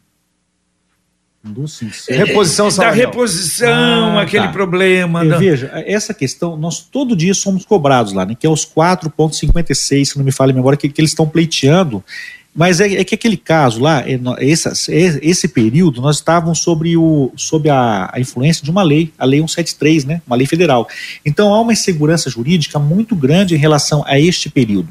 [1.44, 2.24] Do Sindiserve?
[2.24, 3.06] Reposição salarial.
[3.06, 4.52] Da reposição, ah, aquele tá.
[4.52, 5.24] problema.
[5.24, 5.36] Da...
[5.36, 10.16] Veja, essa questão, nós todo dia somos cobrados lá, né, que é os 4,56, se
[10.16, 12.02] não me falha a memória, que, que eles estão pleiteando
[12.54, 17.32] mas é, é, que aquele caso lá, é, esse, esse período, nós estávamos sobre, o,
[17.34, 20.86] sobre a, a, influência de uma lei, a Lei 173, né, uma lei federal.
[21.24, 24.88] Então há uma insegurança jurídica muito grande em relação a este período.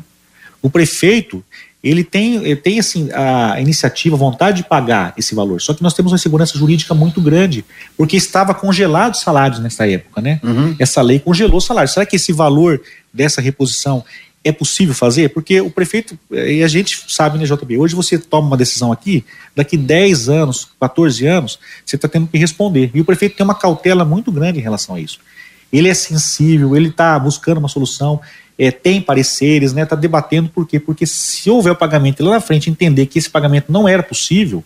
[0.60, 1.44] O prefeito,
[1.84, 5.84] ele tem, ele tem assim, a iniciativa, a vontade de pagar esse valor, só que
[5.84, 7.64] nós temos uma insegurança jurídica muito grande,
[7.96, 10.40] porque estava congelado os salários nessa época, né?
[10.44, 10.76] Uhum.
[10.80, 11.94] Essa lei congelou os salários.
[11.94, 12.82] Será que esse valor
[13.14, 14.04] dessa reposição
[14.44, 15.30] é possível fazer?
[15.30, 19.24] Porque o prefeito, e a gente sabe, né, JB, hoje você toma uma decisão aqui,
[19.56, 22.90] daqui 10 anos, 14 anos, você está tendo que responder.
[22.94, 25.20] E o prefeito tem uma cautela muito grande em relação a isso.
[25.72, 28.20] Ele é sensível, ele está buscando uma solução,
[28.58, 30.80] é, tem pareceres, está né, tá debatendo por quê?
[30.80, 34.64] Porque se houver o pagamento lá na frente entender que esse pagamento não era possível,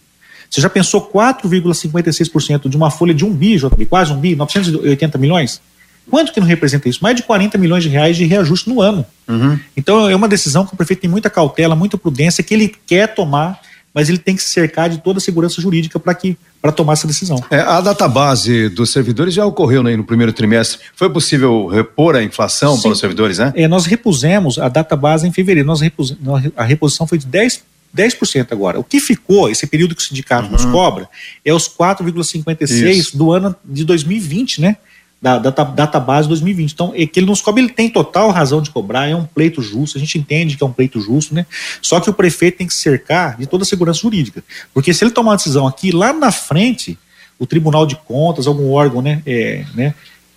[0.50, 5.18] você já pensou 4,56% de uma folha de um bi, JB, quase um bi, 980
[5.18, 5.62] milhões?
[6.10, 7.00] Quanto que não representa isso?
[7.02, 9.06] Mais de 40 milhões de reais de reajuste no ano.
[9.28, 9.60] Uhum.
[9.76, 13.14] Então é uma decisão que o prefeito tem muita cautela, muita prudência, que ele quer
[13.14, 13.60] tomar,
[13.94, 16.94] mas ele tem que se cercar de toda a segurança jurídica para que para tomar
[16.94, 17.44] essa decisão.
[17.52, 20.80] É, a database dos servidores já ocorreu né, no primeiro trimestre.
[20.96, 22.82] Foi possível repor a inflação Sim.
[22.82, 23.54] para os servidores, né?
[23.56, 25.68] É, nós repusemos a database em fevereiro.
[25.68, 26.18] Nós repus,
[26.58, 27.62] a reposição foi de 10
[27.96, 28.80] 10% agora.
[28.80, 30.52] O que ficou, esse período que o sindicato uhum.
[30.52, 31.08] nos cobra,
[31.46, 34.76] é os 4,56 do ano de 2020, né?
[35.22, 36.72] Da data, data base 2020.
[36.72, 39.62] Então, é que ele nos cobra, ele tem total razão de cobrar, é um pleito
[39.62, 41.46] justo, a gente entende que é um pleito justo, né?
[41.82, 44.44] Só que o prefeito tem que cercar de toda a segurança jurídica.
[44.74, 46.98] Porque se ele tomar uma decisão aqui, lá na frente,
[47.40, 49.94] o Tribunal de Contas, algum órgão, né, é, né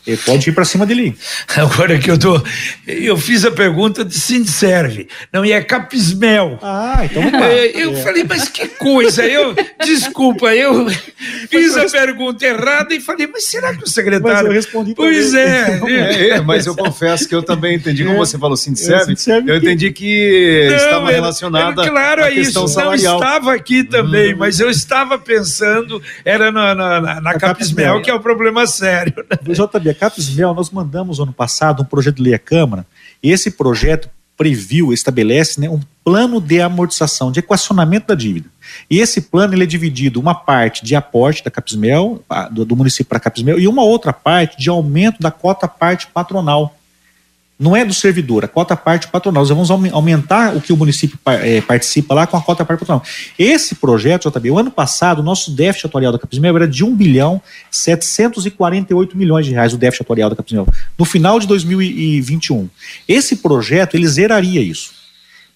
[0.08, 1.14] ele pode ir para cima dele.
[1.54, 2.42] Agora que eu tô.
[2.86, 5.06] Eu fiz a pergunta de Sindserve.
[5.30, 6.58] Não, e é Capismel.
[6.62, 8.02] Ah, então é, Eu é.
[8.02, 9.24] falei, mas que coisa.
[9.26, 9.54] Eu,
[9.84, 10.86] desculpa, eu
[11.50, 14.36] fiz a pergunta errada e falei, mas será que o secretário.
[14.36, 15.78] Mas eu respondi Pois é.
[15.86, 16.40] é, é.
[16.40, 19.14] Mas eu confesso que eu também entendi, como você falou, Sindserve,
[19.46, 21.88] eu entendi que não, estava relacionada.
[21.88, 22.58] Claro, é isso.
[22.58, 24.38] Não estava aqui também, hum.
[24.38, 29.12] mas eu estava pensando, era na, na, na, na Capismel, que é o problema sério.
[29.30, 29.36] Né?
[29.98, 32.86] JB, Capismel, nós mandamos ano passado um projeto de lei à Câmara,
[33.22, 38.48] esse projeto previu, estabelece né, um plano de amortização, de equacionamento da dívida.
[38.88, 42.22] E esse plano ele é dividido uma parte de aporte da Capismel,
[42.52, 46.06] do, do município para a Capismel, e uma outra parte de aumento da cota parte
[46.06, 46.77] patronal
[47.58, 49.42] não é do servidor, a cota parte patronal.
[49.42, 53.02] Nós vamos aumentar o que o município é, participa lá com a cota parte patronal.
[53.36, 56.94] Esse projeto, JB, o ano passado, o nosso déficit atuarial da Capismel era de 1
[56.94, 62.68] bilhão 748 milhões de reais, o déficit atuarial da Capismel, no final de 2021.
[63.08, 64.92] Esse projeto, ele zeraria isso,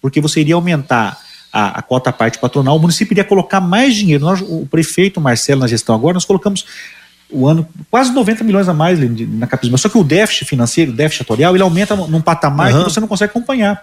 [0.01, 1.17] porque você iria aumentar
[1.53, 4.25] a, a cota parte patronal, o município iria colocar mais dinheiro.
[4.25, 6.65] Nós, o prefeito Marcelo, na gestão agora, nós colocamos
[7.29, 9.77] o ano, quase 90 milhões a mais na Capisma.
[9.77, 12.83] Só que o déficit financeiro, o déficit atorial, ele aumenta num patamar uhum.
[12.83, 13.81] que você não consegue acompanhar.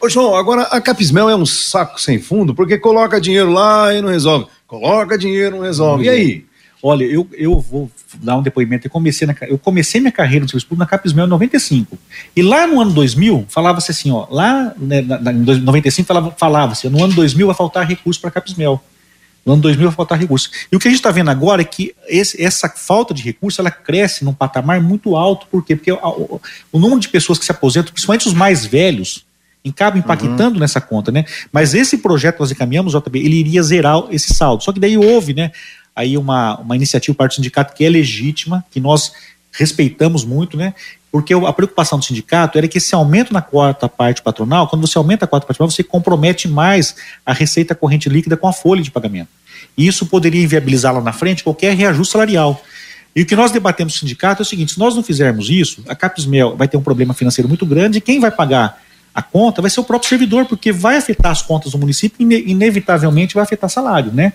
[0.00, 4.02] Ô João, agora a Capismel é um saco sem fundo, porque coloca dinheiro lá e
[4.02, 4.46] não resolve.
[4.66, 6.04] Coloca dinheiro, não resolve.
[6.04, 6.44] Não e aí?
[6.82, 7.90] Olha, eu, eu vou
[8.22, 8.86] dar um depoimento.
[8.86, 11.98] Eu comecei, na, eu comecei minha carreira no serviço público na Capismel em 95.
[12.34, 16.38] E lá no ano 2000, falava-se assim, ó, lá né, na, na, em 95 falava-se,
[16.38, 18.82] falava no ano 2000 vai faltar recurso para a Capismel.
[19.44, 20.50] No ano 2000 vai faltar recurso.
[20.70, 23.60] E o que a gente está vendo agora é que esse, essa falta de recurso
[23.60, 25.46] ela cresce num patamar muito alto.
[25.50, 25.76] Por quê?
[25.76, 26.40] Porque o, o,
[26.72, 29.24] o número de pessoas que se aposentam, principalmente os mais velhos,
[29.68, 30.60] acaba impactando uhum.
[30.60, 31.24] nessa conta, né?
[31.52, 34.62] Mas esse projeto que nós encaminhamos, JB, ele iria zerar esse saldo.
[34.62, 35.52] Só que daí houve, né,
[35.94, 39.12] aí uma, uma iniciativa parte do sindicato que é legítima, que nós
[39.52, 40.74] respeitamos muito, né?
[41.10, 44.96] Porque a preocupação do sindicato era que esse aumento na quarta parte patronal, quando você
[44.96, 46.94] aumenta a quarta parte patronal, você compromete mais
[47.26, 49.28] a receita corrente líquida com a folha de pagamento.
[49.76, 52.62] E isso poderia inviabilizar lá na frente qualquer reajuste salarial.
[53.14, 55.82] E o que nós debatemos no sindicato é o seguinte: se nós não fizermos isso,
[55.88, 58.80] a Capismel vai ter um problema financeiro muito grande e quem vai pagar
[59.12, 62.50] a conta vai ser o próprio servidor, porque vai afetar as contas do município e
[62.50, 64.32] inevitavelmente vai afetar salário, né?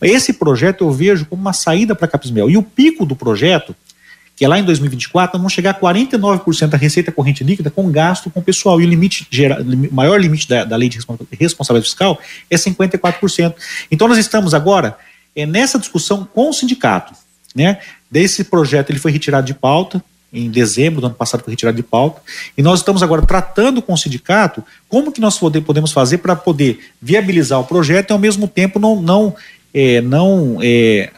[0.00, 2.48] Esse projeto eu vejo como uma saída para a Capismel.
[2.48, 3.76] E o pico do projeto
[4.36, 8.30] que é lá em 2024 vamos chegar a 49% da receita corrente líquida com gasto
[8.30, 8.80] com pessoal.
[8.80, 9.28] E o limite
[9.92, 10.98] maior limite da, da lei de
[11.38, 12.18] responsabilidade fiscal
[12.50, 13.54] é 54%.
[13.90, 14.96] Então nós estamos agora
[15.36, 17.14] é, nessa discussão com o sindicato.
[17.54, 17.78] Né?
[18.10, 21.82] Desse projeto ele foi retirado de pauta, em dezembro do ano passado foi retirado de
[21.82, 22.20] pauta,
[22.58, 26.90] e nós estamos agora tratando com o sindicato como que nós podemos fazer para poder
[27.00, 29.36] viabilizar o projeto e ao mesmo tempo não, não,
[29.72, 31.12] é, não é,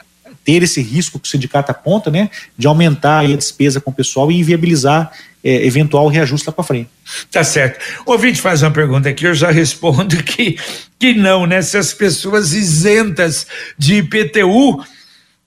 [0.47, 4.31] ter esse risco que o sindicato aponta, né, de aumentar a despesa com o pessoal
[4.31, 5.11] e inviabilizar
[5.43, 6.89] é, eventual reajuste lá para frente.
[7.31, 7.81] Tá certo.
[8.07, 10.57] O ouvinte faz uma pergunta aqui, eu já respondo que,
[10.99, 11.61] que não, né?
[11.63, 14.85] Se as pessoas isentas de IPTU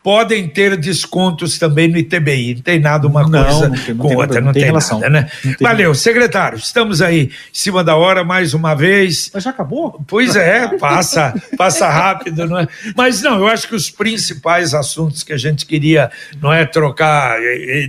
[0.01, 2.55] podem ter descontos também no ITBI.
[2.55, 4.99] Não tem nada uma não, coisa não tem, não com outra, não, tem, relação.
[4.99, 5.31] Nada, né?
[5.59, 6.57] Valeu, secretário.
[6.57, 9.29] Estamos aí em cima da hora mais uma vez.
[9.33, 10.01] Mas já acabou?
[10.07, 12.67] Pois é, passa, passa rápido, não é?
[12.95, 16.09] Mas não, eu acho que os principais assuntos que a gente queria,
[16.41, 17.37] não é, trocar,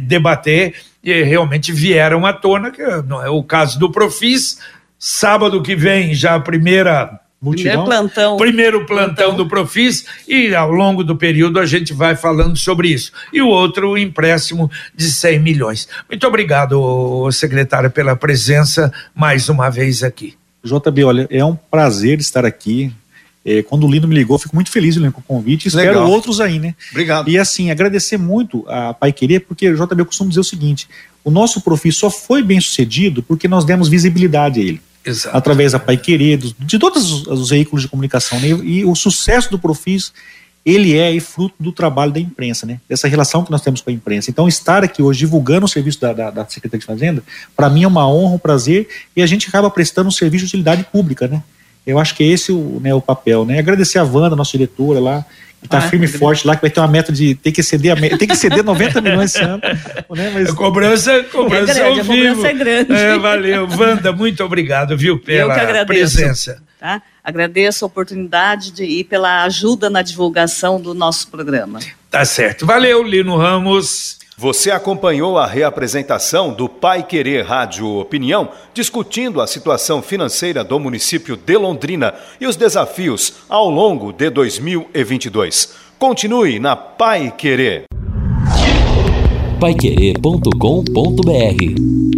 [0.02, 4.58] debater, realmente vieram à tona, que não é o caso do Profis.
[4.98, 7.84] Sábado que vem já a primeira Multidão.
[7.84, 8.36] Primeiro plantão.
[8.36, 12.88] Primeiro plantão, plantão do Profis e ao longo do período a gente vai falando sobre
[12.88, 13.12] isso.
[13.32, 15.88] E o outro, o empréstimo de 100 milhões.
[16.06, 20.34] Muito obrigado, secretário, pela presença mais uma vez aqui.
[20.62, 22.92] JB, olha, é um prazer estar aqui.
[23.42, 25.68] É, quando o Lino me ligou, fico muito feliz com o convite.
[25.68, 26.10] Espero Legal.
[26.10, 26.74] outros aí, né?
[26.90, 27.30] Obrigado.
[27.30, 30.86] E assim, agradecer muito a Pai Querer, porque JB eu costumo dizer o seguinte:
[31.24, 34.82] o nosso Profis só foi bem sucedido porque nós demos visibilidade a ele.
[35.04, 35.36] Exato.
[35.36, 38.38] através da Pai Querido, de todos os, veículos de comunicação.
[38.40, 38.48] Né?
[38.48, 40.12] E, o sucesso do Profis,
[40.64, 42.80] ele é fruto do trabalho da imprensa, né?
[42.88, 44.30] dessa relação que nós temos com a imprensa.
[44.30, 47.22] Então, estar aqui hoje divulgando o serviço da, da, da Secretaria de Fazenda,
[47.56, 50.48] para mim é uma honra, um prazer, e a gente acaba prestando um serviço de
[50.48, 51.26] utilidade pública.
[51.26, 51.42] Né?
[51.86, 53.44] Eu acho que esse é o, né, o papel.
[53.44, 53.58] Né?
[53.58, 55.24] Agradecer a Wanda, nossa diretora lá,
[55.62, 57.92] está ah, firme e forte lá, que vai ter uma meta de ter que exceder,
[57.92, 59.60] a, tem que exceder 90 milhões esse ano.
[60.10, 60.30] Né?
[60.34, 60.50] Mas...
[60.50, 62.12] A cobrança, cobrança é grande, ao vivo.
[62.12, 62.92] A cobrança é grande.
[62.92, 63.68] É, valeu.
[63.68, 66.62] Wanda, muito obrigado, viu, pela presença.
[66.78, 67.02] Tá?
[67.22, 71.78] Agradeço a oportunidade de ir pela ajuda na divulgação do nosso programa.
[72.10, 72.64] Tá certo.
[72.64, 74.19] Valeu, Lino Ramos.
[74.40, 81.36] Você acompanhou a reapresentação do Pai Querer Rádio Opinião, discutindo a situação financeira do município
[81.36, 85.74] de Londrina e os desafios ao longo de 2022.
[85.98, 87.84] Continue na Pai Querer.
[89.60, 92.09] Paiquerê.com.br